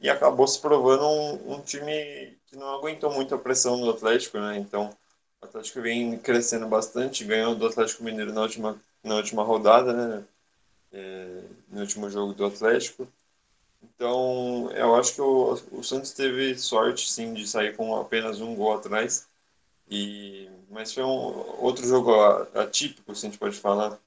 e 0.00 0.10
acabou 0.10 0.46
se 0.46 0.60
provando 0.60 1.04
um, 1.04 1.54
um 1.54 1.60
time 1.60 2.36
que 2.46 2.56
não 2.56 2.74
aguentou 2.74 3.12
muito 3.12 3.34
a 3.34 3.38
pressão 3.38 3.80
do 3.80 3.90
Atlético, 3.90 4.38
né, 4.38 4.58
então 4.58 4.90
o 5.40 5.46
Atlético 5.46 5.80
vem 5.80 6.18
crescendo 6.18 6.66
bastante, 6.66 7.24
ganhou 7.24 7.54
do 7.54 7.66
Atlético 7.66 8.04
Mineiro 8.04 8.32
na 8.32 8.42
última, 8.42 8.80
na 9.02 9.16
última 9.16 9.42
rodada, 9.42 9.92
né, 9.92 10.24
é, 10.92 11.42
no 11.70 11.80
último 11.80 12.10
jogo 12.10 12.32
do 12.34 12.46
Atlético. 12.46 13.08
Então, 13.82 14.70
eu 14.72 14.94
acho 14.94 15.14
que 15.14 15.20
o, 15.20 15.58
o 15.72 15.82
Santos 15.82 16.12
teve 16.12 16.56
sorte, 16.56 17.10
sim, 17.10 17.34
de 17.34 17.46
sair 17.46 17.76
com 17.76 17.96
apenas 17.96 18.40
um 18.40 18.54
gol 18.54 18.74
atrás. 18.74 19.26
E, 19.90 20.48
mas 20.70 20.92
foi 20.92 21.02
um 21.02 21.08
outro 21.60 21.86
jogo 21.86 22.12
atípico, 22.54 23.14
se 23.14 23.26
a 23.26 23.28
gente 23.28 23.38
pode 23.38 23.56
falar, 23.56 23.98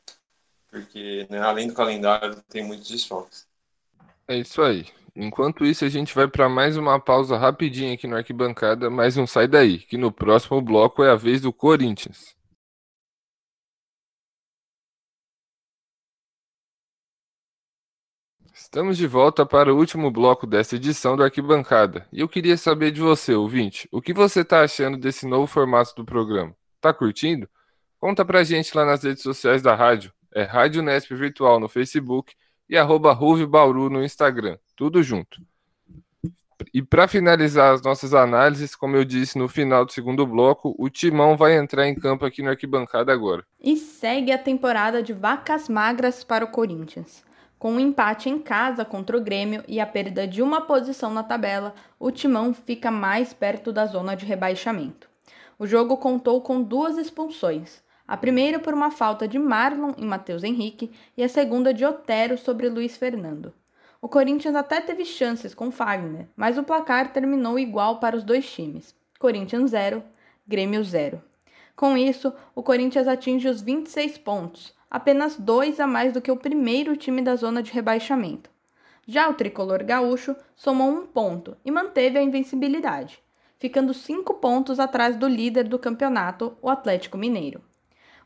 porque 0.76 1.26
né, 1.30 1.40
além 1.40 1.70
do 1.70 1.74
calendário 1.74 2.36
tem 2.50 2.62
muitos 2.62 2.90
desfalques. 2.90 3.48
É 4.28 4.36
isso 4.36 4.62
aí. 4.62 4.86
Enquanto 5.16 5.64
isso, 5.64 5.86
a 5.86 5.90
gente 5.90 6.14
vai 6.14 6.28
para 6.28 6.50
mais 6.50 6.76
uma 6.76 7.00
pausa 7.00 7.38
rapidinha 7.38 7.94
aqui 7.94 8.06
no 8.06 8.18
Arquibancada, 8.18 8.90
mas 8.90 9.16
não 9.16 9.26
sai 9.26 9.48
daí, 9.48 9.80
que 9.80 9.98
no 9.98 10.12
próximo 10.12 10.62
bloco 10.62 11.02
é 11.02 11.10
a 11.10 11.16
vez 11.16 11.40
do 11.40 11.54
Corinthians. 11.54 12.36
Estamos 18.54 18.98
de 18.98 19.08
volta 19.08 19.46
para 19.46 19.74
o 19.74 19.78
último 19.78 20.12
bloco 20.12 20.46
dessa 20.46 20.76
edição 20.76 21.16
do 21.16 21.24
Arquibancada. 21.24 22.06
E 22.12 22.20
eu 22.20 22.28
queria 22.28 22.58
saber 22.58 22.92
de 22.92 23.00
você, 23.00 23.34
ouvinte, 23.34 23.88
o 23.94 24.02
que 24.02 24.14
você 24.14 24.42
está 24.42 24.62
achando 24.62 24.98
desse 24.98 25.26
novo 25.26 25.48
formato 25.48 25.96
do 25.96 26.04
programa? 26.04 26.54
Tá 26.82 26.94
curtindo? 26.94 27.48
Conta 27.98 28.26
pra 28.26 28.44
gente 28.44 28.76
lá 28.76 28.84
nas 28.84 29.04
redes 29.04 29.24
sociais 29.24 29.62
da 29.62 29.74
rádio. 29.74 30.15
É 30.36 30.44
Rádio 30.44 30.84
Nesp 30.84 31.16
Virtual 31.16 31.62
no 31.62 31.70
Facebook 31.70 32.34
e 32.70 32.78
arroba 32.78 33.18
Bauru 33.48 33.90
no 33.90 34.04
Instagram. 34.04 34.58
Tudo 34.76 35.02
junto. 35.02 35.42
E 36.74 36.82
para 36.82 37.08
finalizar 37.08 37.74
as 37.74 37.82
nossas 37.82 38.14
análises, 38.14 38.76
como 38.76 38.98
eu 38.98 39.06
disse 39.06 39.38
no 39.38 39.48
final 39.48 39.86
do 39.86 39.94
segundo 39.94 40.28
bloco, 40.28 40.76
o 40.78 40.90
Timão 40.90 41.38
vai 41.38 41.56
entrar 41.56 41.88
em 41.88 41.96
campo 41.96 42.26
aqui 42.26 42.44
no 42.44 42.50
Arquibancada 42.50 43.14
agora. 43.14 43.46
E 43.62 43.78
segue 43.78 44.34
a 44.34 44.38
temporada 44.38 45.02
de 45.02 45.14
vacas 45.14 45.70
magras 45.70 46.22
para 46.22 46.44
o 46.44 46.50
Corinthians. 46.50 47.24
Com 47.58 47.72
um 47.72 47.80
empate 47.80 48.30
em 48.30 48.38
casa 48.38 48.84
contra 48.84 49.18
o 49.18 49.22
Grêmio 49.22 49.64
e 49.70 49.80
a 49.80 49.86
perda 49.86 50.28
de 50.28 50.42
uma 50.42 50.60
posição 50.60 51.14
na 51.14 51.24
tabela, 51.24 51.74
o 51.98 52.12
Timão 52.12 52.54
fica 52.54 52.92
mais 52.92 53.32
perto 53.32 53.72
da 53.72 53.86
zona 53.86 54.18
de 54.18 54.26
rebaixamento. 54.26 55.10
O 55.58 55.66
jogo 55.66 55.96
contou 55.96 56.42
com 56.42 56.62
duas 56.62 56.98
expulsões, 56.98 57.85
a 58.08 58.16
primeira 58.16 58.60
por 58.60 58.74
uma 58.74 58.92
falta 58.92 59.28
de 59.28 59.40
Marlon 59.40 59.94
em 59.98 60.06
Matheus 60.06 60.44
Henrique 60.44 60.92
e 61.18 61.24
a 61.24 61.30
segunda 61.30 61.74
de 61.74 61.84
Otero 61.84 62.38
sobre 62.38 62.70
Luiz 62.70 62.96
Fernando. 62.96 63.54
O 64.02 64.08
Corinthians 64.08 64.56
até 64.56 64.80
teve 64.80 65.04
chances 65.04 65.56
com 65.56 65.72
Fagner, 65.72 66.28
mas 66.36 66.58
o 66.58 66.64
placar 66.64 67.12
terminou 67.12 67.58
igual 67.58 68.00
para 68.00 68.16
os 68.16 68.24
dois 68.24 68.48
times. 68.52 68.96
Corinthians 69.18 69.72
0, 69.72 70.04
Grêmio 70.48 70.84
0. 70.84 71.22
Com 71.76 71.98
isso, 71.98 72.32
o 72.54 72.62
Corinthians 72.62 73.08
atinge 73.08 73.48
os 73.50 73.62
26 73.62 74.20
pontos, 74.20 74.74
apenas 74.90 75.38
dois 75.38 75.80
a 75.80 75.88
mais 75.88 76.14
do 76.14 76.22
que 76.22 76.32
o 76.32 76.38
primeiro 76.38 76.96
time 76.96 77.22
da 77.22 77.36
zona 77.36 77.64
de 77.64 77.72
rebaixamento. 77.72 78.50
Já 79.08 79.28
o 79.28 79.34
tricolor 79.34 79.84
gaúcho 79.84 80.36
somou 80.56 80.90
um 80.90 81.06
ponto 81.06 81.58
e 81.66 81.72
manteve 81.72 82.18
a 82.18 82.24
invencibilidade, 82.24 83.20
ficando 83.58 83.94
cinco 83.94 84.36
pontos 84.36 84.80
atrás 84.80 85.16
do 85.16 85.28
líder 85.28 85.68
do 85.68 85.80
campeonato, 85.80 86.56
o 86.62 86.70
Atlético 86.70 87.18
Mineiro. 87.18 87.62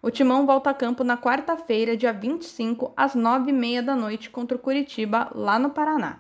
O 0.02 0.10
Timão 0.10 0.46
volta 0.46 0.70
a 0.70 0.74
campo 0.74 1.04
na 1.04 1.18
quarta-feira, 1.18 1.98
dia 1.98 2.14
25, 2.14 2.94
às 2.96 3.16
nove 3.16 3.50
e 3.50 3.54
meia 3.54 3.84
da 3.84 3.96
noite, 3.96 4.30
contra 4.30 4.56
o 4.56 4.60
Curitiba, 4.60 5.30
lá 5.36 5.60
no 5.60 5.72
Paraná. 5.72 6.20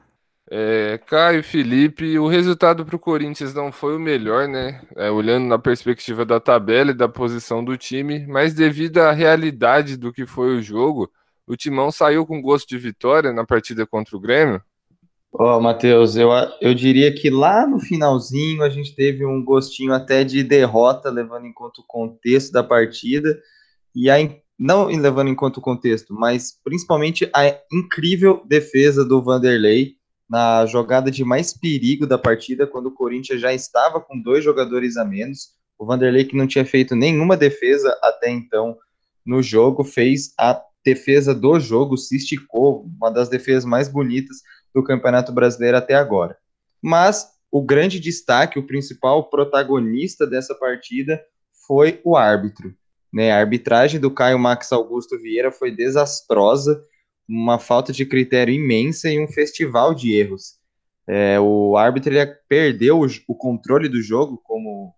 É, 0.51 0.99
Caio, 1.05 1.43
Felipe, 1.43 2.17
o 2.17 2.27
resultado 2.27 2.83
para 2.83 2.95
o 2.95 2.99
Corinthians 2.99 3.53
não 3.53 3.71
foi 3.71 3.95
o 3.95 3.99
melhor, 3.99 4.47
né? 4.47 4.81
É, 4.97 5.09
olhando 5.09 5.45
na 5.45 5.59
perspectiva 5.59 6.25
da 6.25 6.39
tabela 6.39 6.91
e 6.91 6.95
da 6.95 7.07
posição 7.07 7.63
do 7.63 7.77
time, 7.77 8.25
mas 8.27 8.53
devido 8.53 8.97
à 8.97 9.11
realidade 9.11 9.95
do 9.95 10.11
que 10.11 10.25
foi 10.25 10.57
o 10.57 10.61
jogo, 10.61 11.09
o 11.47 11.55
Timão 11.55 11.91
saiu 11.91 12.25
com 12.25 12.41
gosto 12.41 12.67
de 12.67 12.77
vitória 12.77 13.31
na 13.31 13.45
partida 13.45 13.85
contra 13.85 14.17
o 14.17 14.19
Grêmio. 14.19 14.61
Ó, 15.31 15.57
oh, 15.57 15.61
Matheus, 15.61 16.15
eu, 16.15 16.31
eu 16.59 16.73
diria 16.73 17.13
que 17.13 17.29
lá 17.29 17.65
no 17.67 17.79
finalzinho 17.79 18.63
a 18.63 18.69
gente 18.69 18.95
teve 18.95 19.23
um 19.25 19.45
gostinho 19.45 19.93
até 19.93 20.23
de 20.23 20.43
derrota, 20.43 21.11
levando 21.11 21.45
em 21.45 21.53
conta 21.53 21.79
o 21.81 21.85
contexto 21.87 22.51
da 22.51 22.63
partida, 22.63 23.39
e 23.95 24.09
a, 24.09 24.15
não 24.57 24.87
levando 24.87 25.29
em 25.29 25.35
conta 25.35 25.59
o 25.59 25.63
contexto, 25.63 26.13
mas 26.13 26.59
principalmente 26.63 27.29
a 27.33 27.55
incrível 27.71 28.43
defesa 28.45 29.05
do 29.05 29.21
Vanderlei 29.21 29.95
na 30.29 30.65
jogada 30.65 31.09
de 31.09 31.23
mais 31.23 31.51
perigo 31.51 32.05
da 32.05 32.17
partida, 32.17 32.67
quando 32.67 32.87
o 32.87 32.93
Corinthians 32.93 33.41
já 33.41 33.51
estava 33.51 33.99
com 33.99 34.21
dois 34.21 34.43
jogadores 34.43 34.95
a 34.95 35.03
menos. 35.03 35.55
O 35.77 35.85
Vanderlei, 35.85 36.23
que 36.23 36.35
não 36.35 36.45
tinha 36.45 36.65
feito 36.65 36.95
nenhuma 36.95 37.35
defesa 37.35 37.97
até 38.03 38.29
então 38.29 38.77
no 39.25 39.41
jogo, 39.41 39.83
fez 39.83 40.33
a 40.37 40.61
defesa 40.85 41.33
do 41.33 41.59
jogo, 41.59 41.97
se 41.97 42.15
esticou, 42.15 42.85
uma 42.97 43.09
das 43.09 43.27
defesas 43.27 43.65
mais 43.65 43.87
bonitas 43.87 44.37
do 44.73 44.83
Campeonato 44.83 45.31
Brasileiro 45.31 45.77
até 45.77 45.95
agora. 45.95 46.37
Mas 46.81 47.27
o 47.51 47.61
grande 47.61 47.99
destaque, 47.99 48.59
o 48.59 48.67
principal 48.67 49.29
protagonista 49.29 50.27
dessa 50.27 50.53
partida 50.53 51.19
foi 51.65 51.99
o 52.03 52.15
árbitro. 52.15 52.73
Né? 53.11 53.31
A 53.31 53.37
arbitragem 53.37 53.99
do 53.99 54.11
Caio 54.11 54.39
Max 54.39 54.71
Augusto 54.71 55.19
Vieira 55.19 55.51
foi 55.51 55.71
desastrosa, 55.71 56.83
uma 57.27 57.59
falta 57.59 57.93
de 57.93 58.05
critério 58.05 58.53
imensa 58.53 59.09
e 59.09 59.23
um 59.23 59.27
festival 59.27 59.93
de 59.93 60.13
erros. 60.13 60.59
É, 61.07 61.39
o 61.39 61.75
árbitro 61.75 62.13
ele 62.13 62.25
perdeu 62.47 62.99
o, 62.99 63.07
o 63.27 63.35
controle 63.35 63.89
do 63.89 64.01
jogo, 64.01 64.39
como 64.43 64.93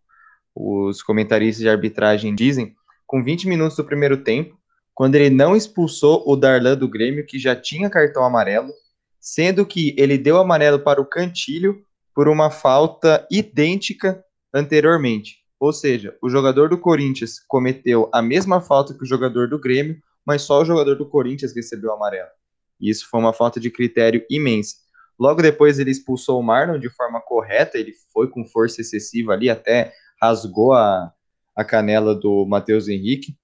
os 0.56 1.02
comentaristas 1.02 1.62
de 1.62 1.70
arbitragem 1.70 2.36
dizem, 2.36 2.76
com 3.08 3.24
20 3.24 3.48
minutos 3.48 3.78
do 3.78 3.84
primeiro 3.84 4.18
tempo, 4.24 4.58
quando 4.94 5.16
ele 5.16 5.30
não 5.30 5.56
expulsou 5.56 6.24
o 6.26 6.36
Darlan 6.36 6.78
do 6.78 6.88
Grêmio, 6.88 7.26
que 7.26 7.40
já 7.40 7.56
tinha 7.56 7.90
cartão 7.90 8.24
amarelo, 8.24 8.72
sendo 9.20 9.66
que 9.66 9.96
ele 9.98 10.18
deu 10.18 10.38
amarelo 10.38 10.80
para 10.80 11.02
o 11.02 11.06
Cantilho 11.06 11.84
por 12.14 12.28
uma 12.28 12.50
falta 12.50 13.26
idêntica 13.32 14.24
anteriormente. 14.54 15.41
Ou 15.62 15.72
seja, 15.72 16.18
o 16.24 16.28
jogador 16.28 16.70
do 16.70 16.78
Corinthians 16.80 17.40
cometeu 17.48 18.10
a 18.12 18.20
mesma 18.20 18.60
falta 18.60 18.96
que 18.96 19.04
o 19.04 19.06
jogador 19.06 19.48
do 19.48 19.60
Grêmio, 19.60 20.02
mas 20.26 20.42
só 20.42 20.60
o 20.60 20.66
jogador 20.66 20.96
do 20.96 21.08
Corinthians 21.08 21.56
recebeu 21.56 21.94
amarelo. 21.94 22.32
E 22.80 22.90
isso 22.90 23.08
foi 23.08 23.20
uma 23.20 23.32
falta 23.32 23.60
de 23.60 23.70
critério 23.70 24.26
imensa. 24.28 24.78
Logo 25.20 25.40
depois 25.40 25.78
ele 25.78 25.92
expulsou 25.92 26.40
o 26.40 26.44
Marlon 26.44 26.80
de 26.80 26.90
forma 26.90 27.22
correta, 27.22 27.78
ele 27.78 27.94
foi 28.12 28.28
com 28.28 28.44
força 28.44 28.82
excessiva 28.82 29.34
ali, 29.34 29.52
até 29.52 29.94
rasgou 30.20 30.74
a, 30.74 31.14
a 31.56 31.64
canela 31.64 32.16
do 32.16 32.44
Matheus 32.48 32.88
Henrique, 32.88 33.38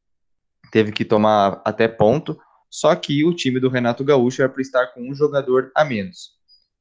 teve 0.71 0.91
que 0.91 1.06
tomar 1.06 1.62
até 1.63 1.88
ponto, 1.88 2.36
só 2.67 2.95
que 2.95 3.23
o 3.23 3.32
time 3.32 3.60
do 3.60 3.69
Renato 3.69 4.03
Gaúcho 4.03 4.41
era 4.41 4.51
para 4.51 4.63
estar 4.63 4.88
com 4.88 5.08
um 5.08 5.13
jogador 5.13 5.71
a 5.75 5.86
menos. 5.86 6.32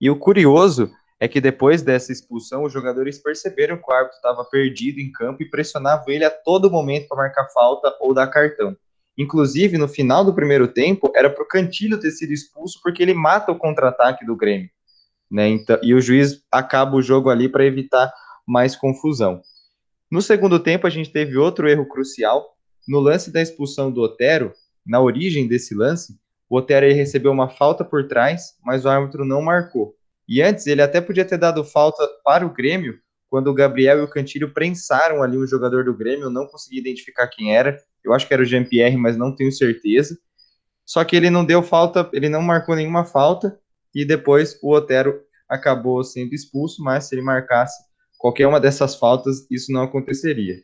E 0.00 0.08
o 0.08 0.18
curioso 0.18 0.90
é 1.18 1.26
que 1.26 1.40
depois 1.40 1.82
dessa 1.82 2.12
expulsão, 2.12 2.64
os 2.64 2.72
jogadores 2.72 3.18
perceberam 3.18 3.76
que 3.76 3.90
o 3.90 3.92
árbitro 3.92 4.16
estava 4.16 4.44
perdido 4.44 5.00
em 5.00 5.10
campo 5.10 5.42
e 5.42 5.48
pressionavam 5.48 6.08
ele 6.08 6.24
a 6.24 6.30
todo 6.30 6.70
momento 6.70 7.08
para 7.08 7.16
marcar 7.16 7.48
falta 7.48 7.94
ou 8.00 8.12
dar 8.12 8.26
cartão. 8.26 8.76
Inclusive, 9.16 9.78
no 9.78 9.88
final 9.88 10.24
do 10.24 10.34
primeiro 10.34 10.68
tempo, 10.68 11.10
era 11.14 11.30
para 11.30 11.42
o 11.42 11.48
Cantilho 11.48 11.98
ter 11.98 12.10
sido 12.10 12.32
expulso 12.32 12.78
porque 12.82 13.02
ele 13.02 13.14
mata 13.14 13.50
o 13.50 13.56
contra-ataque 13.56 14.26
do 14.26 14.36
Grêmio. 14.36 14.68
Né? 15.30 15.48
Então, 15.48 15.78
e 15.82 15.94
o 15.94 16.00
juiz 16.00 16.42
acaba 16.52 16.96
o 16.96 17.02
jogo 17.02 17.30
ali 17.30 17.48
para 17.48 17.64
evitar 17.64 18.12
mais 18.46 18.76
confusão. 18.76 19.40
No 20.10 20.20
segundo 20.20 20.60
tempo, 20.60 20.86
a 20.86 20.90
gente 20.90 21.10
teve 21.10 21.36
outro 21.36 21.68
erro 21.68 21.88
crucial. 21.88 22.56
No 22.86 23.00
lance 23.00 23.32
da 23.32 23.40
expulsão 23.40 23.90
do 23.90 24.02
Otero, 24.02 24.52
na 24.86 25.00
origem 25.00 25.48
desse 25.48 25.74
lance, 25.74 26.16
o 26.48 26.58
Otero 26.58 26.86
recebeu 26.94 27.32
uma 27.32 27.48
falta 27.48 27.84
por 27.84 28.06
trás, 28.06 28.54
mas 28.62 28.84
o 28.84 28.88
árbitro 28.88 29.24
não 29.24 29.42
marcou. 29.42 29.96
E 30.28 30.42
antes, 30.42 30.66
ele 30.66 30.82
até 30.82 31.00
podia 31.00 31.24
ter 31.24 31.38
dado 31.38 31.64
falta 31.64 32.06
para 32.24 32.44
o 32.44 32.52
Grêmio, 32.52 32.98
quando 33.28 33.48
o 33.48 33.54
Gabriel 33.54 33.98
e 33.98 34.02
o 34.02 34.10
Cantilho 34.10 34.52
prensaram 34.52 35.22
ali 35.22 35.36
um 35.36 35.46
jogador 35.46 35.84
do 35.84 35.96
Grêmio, 35.96 36.24
eu 36.24 36.30
não 36.30 36.46
consegui 36.46 36.78
identificar 36.78 37.26
quem 37.28 37.56
era. 37.56 37.76
Eu 38.04 38.12
acho 38.12 38.26
que 38.26 38.32
era 38.32 38.42
o 38.42 38.46
Jean-Pierre, 38.46 38.96
mas 38.96 39.16
não 39.16 39.34
tenho 39.34 39.52
certeza. 39.52 40.16
Só 40.84 41.04
que 41.04 41.16
ele 41.16 41.30
não 41.30 41.44
deu 41.44 41.62
falta, 41.62 42.08
ele 42.12 42.28
não 42.28 42.40
marcou 42.40 42.76
nenhuma 42.76 43.04
falta, 43.04 43.58
e 43.94 44.04
depois 44.04 44.58
o 44.62 44.72
Otero 44.72 45.20
acabou 45.48 46.02
sendo 46.04 46.34
expulso, 46.34 46.82
mas 46.82 47.04
se 47.04 47.14
ele 47.14 47.22
marcasse 47.22 47.84
qualquer 48.18 48.46
uma 48.46 48.60
dessas 48.60 48.94
faltas, 48.94 49.46
isso 49.50 49.72
não 49.72 49.82
aconteceria. 49.82 50.62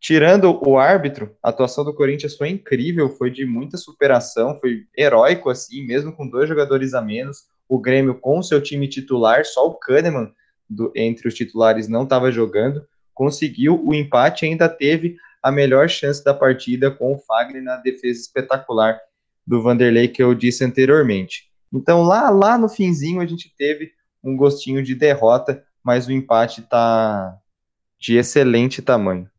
Tirando 0.00 0.58
o 0.66 0.78
árbitro, 0.78 1.36
a 1.42 1.50
atuação 1.50 1.84
do 1.84 1.94
Corinthians 1.94 2.36
foi 2.36 2.48
incrível, 2.48 3.10
foi 3.10 3.30
de 3.30 3.44
muita 3.44 3.76
superação, 3.76 4.58
foi 4.58 4.86
heróico 4.96 5.50
assim, 5.50 5.86
mesmo 5.86 6.12
com 6.14 6.28
dois 6.28 6.48
jogadores 6.48 6.94
a 6.94 7.02
menos. 7.02 7.44
O 7.70 7.78
Grêmio 7.78 8.16
com 8.16 8.42
seu 8.42 8.60
time 8.60 8.88
titular, 8.88 9.44
só 9.44 9.64
o 9.64 9.74
Kahneman 9.74 10.32
do, 10.68 10.92
entre 10.96 11.28
os 11.28 11.34
titulares 11.34 11.86
não 11.86 12.02
estava 12.02 12.32
jogando, 12.32 12.84
conseguiu 13.14 13.80
o 13.86 13.94
empate 13.94 14.44
ainda 14.44 14.68
teve 14.68 15.16
a 15.40 15.52
melhor 15.52 15.88
chance 15.88 16.22
da 16.24 16.34
partida 16.34 16.90
com 16.90 17.12
o 17.12 17.18
Fagner 17.18 17.62
na 17.62 17.76
defesa 17.76 18.18
espetacular 18.22 18.98
do 19.46 19.62
Vanderlei 19.62 20.08
que 20.08 20.20
eu 20.20 20.34
disse 20.34 20.64
anteriormente. 20.64 21.48
Então 21.72 22.02
lá 22.02 22.28
lá 22.28 22.58
no 22.58 22.68
finzinho 22.68 23.20
a 23.20 23.26
gente 23.26 23.54
teve 23.56 23.92
um 24.22 24.36
gostinho 24.36 24.82
de 24.82 24.96
derrota, 24.96 25.64
mas 25.80 26.08
o 26.08 26.12
empate 26.12 26.62
está 26.62 27.38
de 28.00 28.16
excelente 28.16 28.82
tamanho. 28.82 29.30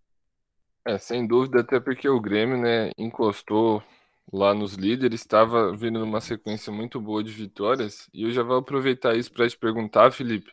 É, 0.87 0.97
sem 0.97 1.27
dúvida, 1.27 1.59
até 1.59 1.81
porque 1.81 2.07
o 2.07 2.21
Grêmio, 2.21 2.57
né, 2.57 2.91
encostou 2.97 3.83
lá 4.31 4.53
nos 4.53 4.73
líderes, 4.73 5.21
estava 5.21 5.75
vindo 5.75 5.99
numa 5.99 6.21
sequência 6.21 6.71
muito 6.71 6.99
boa 6.99 7.23
de 7.23 7.31
vitórias, 7.31 8.09
e 8.13 8.23
eu 8.23 8.31
já 8.31 8.43
vou 8.43 8.57
aproveitar 8.57 9.15
isso 9.15 9.31
para 9.31 9.47
te 9.47 9.57
perguntar, 9.57 10.11
Felipe. 10.11 10.51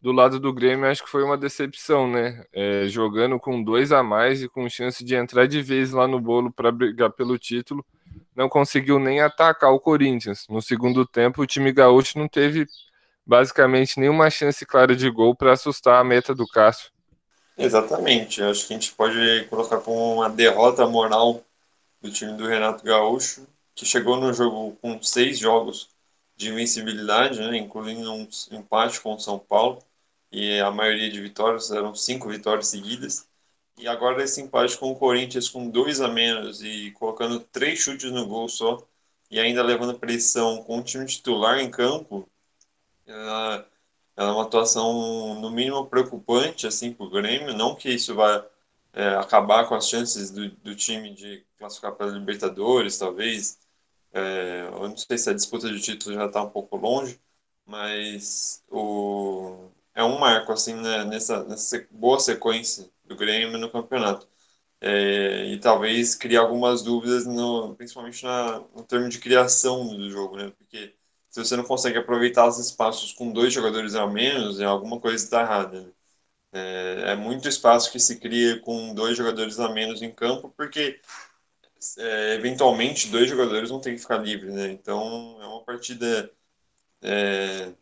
Do 0.00 0.12
lado 0.12 0.40
do 0.40 0.52
Grêmio, 0.52 0.86
acho 0.86 1.04
que 1.04 1.10
foi 1.10 1.22
uma 1.22 1.36
decepção, 1.36 2.10
né? 2.10 2.42
É, 2.52 2.86
jogando 2.88 3.38
com 3.38 3.62
dois 3.62 3.92
a 3.92 4.02
mais 4.02 4.42
e 4.42 4.48
com 4.48 4.66
chance 4.68 5.04
de 5.04 5.14
entrar 5.14 5.46
de 5.46 5.60
vez 5.60 5.92
lá 5.92 6.08
no 6.08 6.18
bolo 6.18 6.50
para 6.50 6.72
brigar 6.72 7.10
pelo 7.10 7.38
título, 7.38 7.84
não 8.34 8.48
conseguiu 8.48 8.98
nem 8.98 9.20
atacar 9.20 9.70
o 9.72 9.78
Corinthians. 9.78 10.46
No 10.48 10.62
segundo 10.62 11.06
tempo, 11.06 11.42
o 11.42 11.46
time 11.46 11.70
gaúcho 11.70 12.18
não 12.18 12.26
teve 12.28 12.66
basicamente 13.26 14.00
nenhuma 14.00 14.30
chance 14.30 14.64
clara 14.64 14.96
de 14.96 15.10
gol 15.10 15.34
para 15.34 15.52
assustar 15.52 16.00
a 16.00 16.04
meta 16.04 16.34
do 16.34 16.46
Cássio. 16.46 16.90
Exatamente, 17.58 18.42
acho 18.42 18.66
que 18.66 18.72
a 18.72 18.76
gente 18.78 18.94
pode 18.94 19.46
colocar 19.50 19.78
como 19.80 20.14
uma 20.14 20.30
derrota 20.30 20.86
moral 20.86 21.44
do 22.00 22.10
time 22.10 22.34
do 22.36 22.46
Renato 22.46 22.84
Gaúcho, 22.84 23.46
que 23.74 23.84
chegou 23.86 24.16
no 24.16 24.32
jogo 24.32 24.76
com 24.80 25.02
seis 25.02 25.38
jogos 25.38 25.88
de 26.36 26.48
invencibilidade, 26.48 27.38
né, 27.40 27.56
incluindo 27.58 28.12
um 28.12 28.28
empate 28.52 29.00
com 29.00 29.14
o 29.14 29.20
São 29.20 29.38
Paulo, 29.38 29.82
e 30.32 30.58
a 30.60 30.70
maioria 30.70 31.10
de 31.10 31.20
vitórias 31.20 31.70
eram 31.70 31.94
cinco 31.94 32.28
vitórias 32.28 32.68
seguidas. 32.68 33.28
E 33.78 33.88
agora 33.88 34.22
esse 34.22 34.40
empate 34.40 34.76
com 34.78 34.90
o 34.92 34.96
Corinthians 34.96 35.48
com 35.48 35.68
dois 35.68 36.00
a 36.00 36.08
menos 36.08 36.62
e 36.62 36.90
colocando 36.92 37.40
três 37.40 37.78
chutes 37.80 38.10
no 38.10 38.26
gol 38.26 38.48
só, 38.48 38.86
e 39.30 39.38
ainda 39.40 39.62
levando 39.62 39.98
pressão 39.98 40.62
com 40.64 40.78
o 40.78 40.82
time 40.82 41.06
titular 41.06 41.58
em 41.60 41.70
campo, 41.70 42.28
ela, 43.06 43.66
ela 44.16 44.30
é 44.30 44.32
uma 44.32 44.44
atuação 44.44 45.40
no 45.40 45.50
mínimo 45.50 45.86
preocupante 45.86 46.66
assim 46.66 46.92
para 46.92 47.06
o 47.06 47.10
Grêmio. 47.10 47.54
Não 47.54 47.74
que 47.74 47.90
isso 47.90 48.14
vai 48.14 48.44
é, 48.92 49.08
acabar 49.16 49.66
com 49.68 49.74
as 49.74 49.88
chances 49.88 50.30
do, 50.30 50.50
do 50.50 50.74
time 50.74 51.14
de 51.14 51.44
classificar 51.60 51.92
para 51.94 52.06
a 52.06 52.10
Libertadores, 52.10 52.98
talvez. 52.98 53.58
É, 54.12 54.68
eu 54.72 54.88
não 54.88 54.96
sei 54.96 55.18
se 55.18 55.30
a 55.30 55.34
disputa 55.34 55.68
de 55.70 55.80
título 55.80 56.14
já 56.16 56.26
está 56.26 56.42
um 56.42 56.50
pouco 56.50 56.76
longe, 56.76 57.20
mas 57.66 58.64
o, 58.70 59.70
é 59.94 60.02
um 60.04 60.18
marco 60.18 60.52
assim 60.52 60.74
né, 60.74 61.04
nessa, 61.04 61.44
nessa 61.44 61.86
boa 61.90 62.18
sequência 62.20 62.90
do 63.04 63.16
Grêmio 63.16 63.58
no 63.58 63.70
campeonato. 63.70 64.28
É, 64.80 65.46
e 65.46 65.60
talvez 65.60 66.14
criar 66.16 66.42
algumas 66.42 66.82
dúvidas, 66.82 67.26
no, 67.26 67.74
principalmente 67.76 68.24
na, 68.24 68.60
no 68.74 68.84
termo 68.84 69.08
de 69.08 69.18
criação 69.18 69.86
do 69.88 70.10
jogo, 70.10 70.36
né? 70.36 70.52
Porque 70.58 70.94
se 71.30 71.44
você 71.44 71.56
não 71.56 71.64
consegue 71.64 71.98
aproveitar 71.98 72.46
os 72.48 72.58
espaços 72.58 73.12
com 73.12 73.32
dois 73.32 73.52
jogadores 73.52 73.94
a 73.94 74.06
menos, 74.06 74.60
é 74.60 74.64
alguma 74.64 75.00
coisa 75.00 75.16
está 75.24 75.42
errada. 75.42 75.82
Né? 75.82 75.92
É, 76.52 77.12
é, 77.12 77.16
muito 77.16 77.48
espaço 77.48 77.92
que 77.92 78.00
se 78.00 78.18
cria 78.18 78.60
com 78.60 78.94
dois 78.94 79.16
jogadores 79.16 79.60
a 79.60 79.68
menos 79.68 80.02
em 80.02 80.10
campo, 80.12 80.52
porque 80.56 81.00
é, 81.98 82.34
eventualmente 82.34 83.08
dois 83.08 83.28
jogadores 83.28 83.70
vão 83.70 83.80
ter 83.80 83.92
que 83.92 84.00
ficar 84.00 84.18
livres, 84.18 84.54
né? 84.54 84.70
Então 84.70 85.38
é 85.40 85.46
uma 85.46 85.64
partida 85.64 86.30
é, 87.02 87.72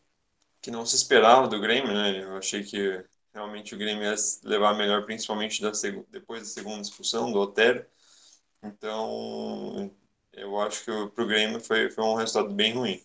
que 0.60 0.70
não 0.70 0.86
se 0.86 0.96
esperava 0.96 1.48
do 1.48 1.60
Grêmio, 1.60 1.92
né? 1.92 2.22
Eu 2.24 2.36
achei 2.36 2.62
que 2.62 3.04
realmente 3.34 3.74
o 3.74 3.78
Grêmio 3.78 4.04
ia 4.04 4.14
levar 4.44 4.74
melhor, 4.76 5.04
principalmente 5.04 5.62
da 5.62 5.72
depois 6.10 6.40
da 6.40 6.46
segunda 6.46 6.82
expulsão 6.82 7.32
do 7.32 7.38
Otero. 7.38 7.84
Então 8.62 9.90
eu 10.32 10.60
acho 10.60 10.84
que 10.84 11.10
para 11.14 11.24
o 11.24 11.26
Grêmio 11.26 11.60
foi, 11.60 11.90
foi 11.90 12.04
um 12.04 12.14
resultado 12.14 12.54
bem 12.54 12.74
ruim. 12.74 13.02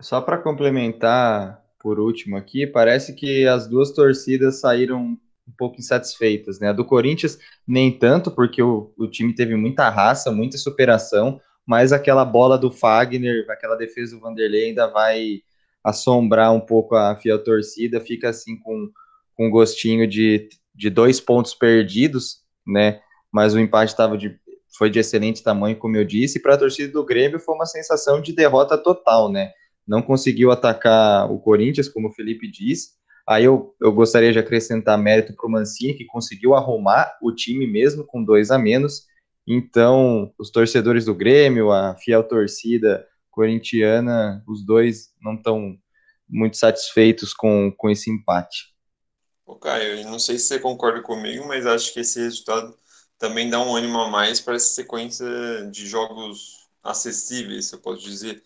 Só 0.00 0.20
para 0.20 0.38
complementar, 0.38 1.64
por 1.78 1.98
último 1.98 2.36
aqui, 2.36 2.66
parece 2.66 3.14
que 3.14 3.46
as 3.46 3.66
duas 3.66 3.92
torcidas 3.92 4.60
saíram 4.60 5.18
um 5.46 5.52
pouco 5.56 5.78
insatisfeitas, 5.78 6.58
né? 6.58 6.70
A 6.70 6.72
do 6.72 6.84
Corinthians, 6.84 7.38
nem 7.66 7.90
tanto, 7.90 8.30
porque 8.30 8.62
o, 8.62 8.92
o 8.98 9.06
time 9.06 9.34
teve 9.34 9.54
muita 9.54 9.88
raça, 9.88 10.32
muita 10.32 10.58
superação, 10.58 11.40
mas 11.66 11.92
aquela 11.92 12.24
bola 12.24 12.58
do 12.58 12.70
Fagner, 12.70 13.46
aquela 13.50 13.76
defesa 13.76 14.16
do 14.16 14.20
Vanderlei 14.20 14.66
ainda 14.66 14.86
vai 14.86 15.40
assombrar 15.82 16.52
um 16.52 16.60
pouco 16.60 16.96
a 16.96 17.14
fiel 17.16 17.42
torcida, 17.42 18.00
fica 18.00 18.28
assim 18.28 18.58
com, 18.58 18.90
com 19.34 19.46
um 19.46 19.50
gostinho 19.50 20.06
de, 20.06 20.48
de 20.74 20.90
dois 20.90 21.20
pontos 21.20 21.54
perdidos, 21.54 22.38
né? 22.66 23.00
Mas 23.32 23.54
o 23.54 23.60
empate 23.60 23.92
estava 23.92 24.16
de 24.16 24.38
foi 24.76 24.90
de 24.90 24.98
excelente 24.98 25.42
tamanho, 25.42 25.76
como 25.76 25.96
eu 25.96 26.04
disse, 26.04 26.38
e 26.38 26.42
para 26.42 26.54
a 26.54 26.58
torcida 26.58 26.92
do 26.92 27.04
Grêmio 27.04 27.40
foi 27.40 27.54
uma 27.54 27.64
sensação 27.64 28.20
de 28.20 28.30
derrota 28.34 28.76
total, 28.76 29.32
né? 29.32 29.52
não 29.86 30.02
conseguiu 30.02 30.50
atacar 30.50 31.30
o 31.30 31.38
Corinthians, 31.38 31.88
como 31.88 32.08
o 32.08 32.12
Felipe 32.12 32.50
disse. 32.50 32.90
Aí 33.28 33.44
eu, 33.44 33.74
eu 33.80 33.92
gostaria 33.92 34.32
de 34.32 34.38
acrescentar 34.38 34.96
mérito 34.96 35.34
para 35.34 35.46
o 35.46 35.50
Mancini, 35.50 35.94
que 35.94 36.04
conseguiu 36.04 36.54
arrumar 36.54 37.18
o 37.20 37.32
time 37.32 37.66
mesmo 37.66 38.04
com 38.04 38.22
dois 38.22 38.50
a 38.50 38.58
menos. 38.58 39.06
Então, 39.46 40.32
os 40.38 40.50
torcedores 40.50 41.04
do 41.04 41.14
Grêmio, 41.14 41.72
a 41.72 41.94
fiel 41.96 42.22
torcida 42.22 43.06
corintiana, 43.30 44.42
os 44.46 44.64
dois 44.64 45.12
não 45.20 45.34
estão 45.34 45.76
muito 46.28 46.56
satisfeitos 46.56 47.34
com, 47.34 47.72
com 47.76 47.90
esse 47.90 48.10
empate. 48.10 48.74
Ô, 49.44 49.56
Caio, 49.56 50.04
não 50.04 50.18
sei 50.18 50.38
se 50.38 50.46
você 50.46 50.58
concorda 50.58 51.02
comigo, 51.02 51.46
mas 51.46 51.66
acho 51.66 51.92
que 51.92 52.00
esse 52.00 52.20
resultado 52.20 52.76
também 53.18 53.48
dá 53.48 53.60
um 53.60 53.74
ânimo 53.74 53.98
a 53.98 54.10
mais 54.10 54.40
para 54.40 54.56
essa 54.56 54.74
sequência 54.74 55.26
de 55.70 55.86
jogos 55.86 56.68
acessíveis, 56.82 57.72
eu 57.72 57.78
posso 57.80 58.02
dizer. 58.02 58.42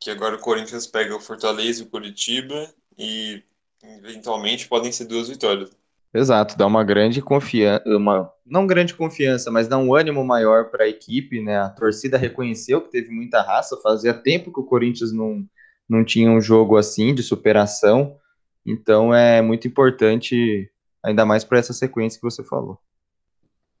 Que 0.00 0.10
agora 0.10 0.36
o 0.36 0.40
Corinthians 0.40 0.86
pega 0.86 1.16
o 1.16 1.20
Fortaleza 1.20 1.82
e 1.82 1.86
o 1.86 1.90
Curitiba 1.90 2.72
e 2.96 3.42
eventualmente 3.82 4.68
podem 4.68 4.92
ser 4.92 5.06
duas 5.06 5.28
vitórias. 5.28 5.76
Exato, 6.12 6.56
dá 6.56 6.66
uma 6.66 6.82
grande 6.82 7.20
confiança, 7.20 7.82
uma 7.86 8.32
não 8.44 8.66
grande 8.66 8.94
confiança, 8.94 9.50
mas 9.50 9.68
dá 9.68 9.76
um 9.76 9.94
ânimo 9.94 10.24
maior 10.24 10.70
para 10.70 10.84
a 10.84 10.88
equipe, 10.88 11.42
né? 11.42 11.58
A 11.58 11.68
torcida 11.68 12.16
reconheceu 12.16 12.80
que 12.80 12.90
teve 12.90 13.10
muita 13.10 13.42
raça, 13.42 13.78
fazia 13.82 14.14
tempo 14.14 14.52
que 14.52 14.60
o 14.60 14.64
Corinthians 14.64 15.12
não, 15.12 15.44
não 15.88 16.02
tinha 16.02 16.30
um 16.30 16.40
jogo 16.40 16.76
assim 16.76 17.14
de 17.14 17.22
superação. 17.22 18.16
Então 18.64 19.14
é 19.14 19.42
muito 19.42 19.68
importante, 19.68 20.70
ainda 21.02 21.26
mais 21.26 21.44
para 21.44 21.58
essa 21.58 21.74
sequência 21.74 22.18
que 22.18 22.24
você 22.24 22.42
falou. 22.42 22.78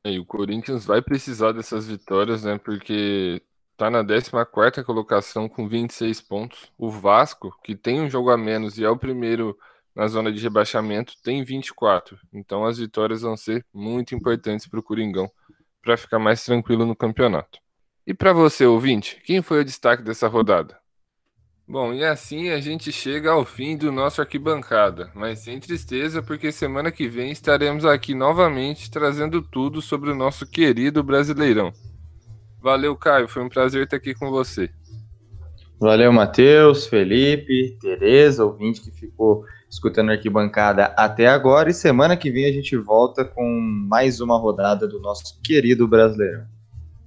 É, 0.04 0.12
e 0.12 0.18
o 0.18 0.24
Corinthians 0.24 0.84
vai 0.84 1.00
precisar 1.00 1.52
dessas 1.52 1.86
vitórias, 1.86 2.44
né? 2.44 2.58
Porque 2.58 3.42
tá 3.76 3.90
na 3.90 4.04
14 4.04 4.84
colocação 4.84 5.48
com 5.48 5.66
26 5.66 6.20
pontos. 6.20 6.70
O 6.76 6.90
Vasco, 6.90 7.56
que 7.64 7.74
tem 7.74 8.00
um 8.00 8.10
jogo 8.10 8.30
a 8.30 8.36
menos 8.36 8.78
e 8.78 8.84
é 8.84 8.90
o 8.90 8.98
primeiro 8.98 9.56
na 9.98 10.06
zona 10.06 10.30
de 10.30 10.40
rebaixamento, 10.40 11.14
tem 11.24 11.42
24. 11.42 12.16
Então 12.32 12.64
as 12.64 12.78
vitórias 12.78 13.22
vão 13.22 13.36
ser 13.36 13.66
muito 13.74 14.14
importantes 14.14 14.68
para 14.68 14.78
o 14.78 14.82
Coringão 14.82 15.28
para 15.82 15.96
ficar 15.96 16.20
mais 16.20 16.44
tranquilo 16.44 16.86
no 16.86 16.94
campeonato. 16.94 17.58
E 18.06 18.14
para 18.14 18.32
você, 18.32 18.64
ouvinte, 18.64 19.20
quem 19.24 19.42
foi 19.42 19.60
o 19.60 19.64
destaque 19.64 20.04
dessa 20.04 20.28
rodada? 20.28 20.78
Bom, 21.66 21.92
e 21.92 22.04
assim 22.04 22.50
a 22.50 22.60
gente 22.60 22.92
chega 22.92 23.32
ao 23.32 23.44
fim 23.44 23.76
do 23.76 23.90
nosso 23.90 24.20
arquibancada, 24.20 25.10
mas 25.16 25.40
sem 25.40 25.58
tristeza, 25.58 26.22
porque 26.22 26.52
semana 26.52 26.92
que 26.92 27.08
vem 27.08 27.32
estaremos 27.32 27.84
aqui 27.84 28.14
novamente 28.14 28.92
trazendo 28.92 29.42
tudo 29.42 29.82
sobre 29.82 30.10
o 30.10 30.14
nosso 30.14 30.46
querido 30.46 31.02
Brasileirão. 31.02 31.72
Valeu, 32.62 32.96
Caio, 32.96 33.26
foi 33.26 33.42
um 33.42 33.48
prazer 33.48 33.82
estar 33.82 33.96
aqui 33.96 34.14
com 34.14 34.30
você. 34.30 34.70
Valeu, 35.80 36.12
Matheus, 36.12 36.86
Felipe, 36.86 37.76
Tereza, 37.80 38.44
ouvinte 38.44 38.80
que 38.80 38.92
ficou 38.92 39.44
escutando 39.68 40.10
a 40.10 40.12
arquibancada 40.12 40.86
até 40.96 41.26
agora. 41.26 41.70
E 41.70 41.74
semana 41.74 42.16
que 42.16 42.30
vem 42.30 42.46
a 42.46 42.52
gente 42.52 42.76
volta 42.76 43.24
com 43.24 43.48
mais 43.88 44.20
uma 44.20 44.38
rodada 44.38 44.86
do 44.86 45.00
nosso 45.00 45.40
querido 45.42 45.86
Brasileirão. 45.86 46.46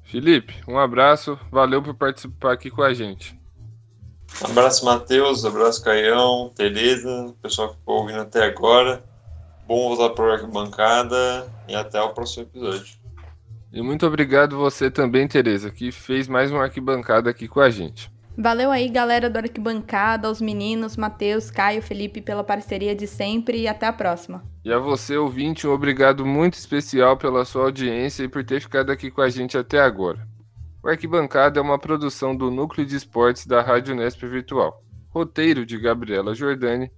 Felipe, 0.04 0.56
um 0.68 0.78
abraço, 0.78 1.40
valeu 1.52 1.82
por 1.82 1.96
participar 1.96 2.54
aqui 2.54 2.70
com 2.70 2.82
a 2.82 2.94
gente. 2.94 3.40
Abraço, 4.44 4.86
Matheus. 4.86 5.44
Abraço, 5.46 5.84
Caião, 5.84 6.52
Tereza, 6.56 7.34
pessoal 7.42 7.70
que 7.70 7.78
ficou 7.78 8.02
ouvindo 8.02 8.20
até 8.20 8.44
agora. 8.46 9.04
Bom 9.68 9.96
voltar 9.96 10.14
para 10.14 10.26
a 10.26 10.34
arquibancada 10.34 11.48
e 11.68 11.76
até 11.76 12.02
o 12.02 12.10
próximo 12.10 12.44
episódio. 12.44 12.96
E 13.72 13.82
muito 13.82 14.06
obrigado 14.06 14.58
você 14.58 14.92
também, 14.92 15.28
Tereza, 15.28 15.72
que 15.72 15.92
fez 15.92 16.28
mais 16.28 16.52
uma 16.52 16.64
arquibancada 16.64 17.30
aqui 17.30 17.48
com 17.48 17.62
a 17.62 17.70
gente. 17.70 18.12
Valeu 18.38 18.72
aí, 18.72 18.88
galera 18.88 19.30
do 19.30 19.38
Arquibancada, 19.38 20.28
aos 20.28 20.42
meninos, 20.42 20.96
Matheus, 20.96 21.52
Caio, 21.52 21.82
Felipe, 21.82 22.22
pela 22.22 22.44
parceria 22.44 22.96
de 22.96 23.06
sempre 23.06 23.60
e 23.60 23.68
até 23.68 23.86
a 23.86 23.94
próxima. 23.94 24.44
E 24.64 24.72
a 24.72 24.80
você, 24.80 25.18
ouvinte, 25.18 25.68
um 25.68 25.72
obrigado 25.72 26.26
muito 26.26 26.54
especial 26.54 27.18
pela 27.18 27.44
sua 27.44 27.64
audiência 27.64 28.24
e 28.24 28.30
por 28.30 28.44
ter 28.44 28.62
ficado 28.62 28.92
aqui 28.92 29.12
com 29.12 29.22
a 29.22 29.30
gente 29.30 29.58
até 29.58 29.80
agora. 29.80 30.26
O 30.82 30.88
Arquibancada 30.88 31.60
é 31.60 31.62
uma 31.62 31.78
produção 31.78 32.36
do 32.36 32.50
Núcleo 32.50 32.86
de 32.86 32.96
Esportes 32.96 33.46
da 33.46 33.62
Rádio 33.62 33.96
Nesp 33.96 34.26
Virtual. 34.26 34.82
Roteiro 35.10 35.66
de 35.66 35.78
Gabriela 35.78 36.34
Jordani, 36.34 36.90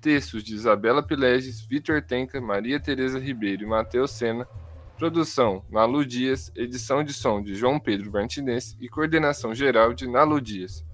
textos 0.00 0.44
de 0.44 0.54
Isabela 0.54 1.02
Pileges, 1.02 1.64
Vitor 1.64 2.02
Tenca, 2.02 2.40
Maria 2.40 2.78
Tereza 2.78 3.18
Ribeiro 3.18 3.62
e 3.62 3.66
Matheus 3.66 4.10
Sena, 4.10 4.46
produção 5.02 5.64
Nalu 5.68 6.06
Dias, 6.06 6.52
edição 6.54 7.02
de 7.02 7.12
som 7.12 7.42
de 7.42 7.56
João 7.56 7.80
Pedro 7.80 8.12
Martinez 8.12 8.76
e 8.80 8.88
coordenação 8.88 9.52
geral 9.52 9.92
de 9.92 10.06
Nalu 10.06 10.40
Dias. 10.40 10.84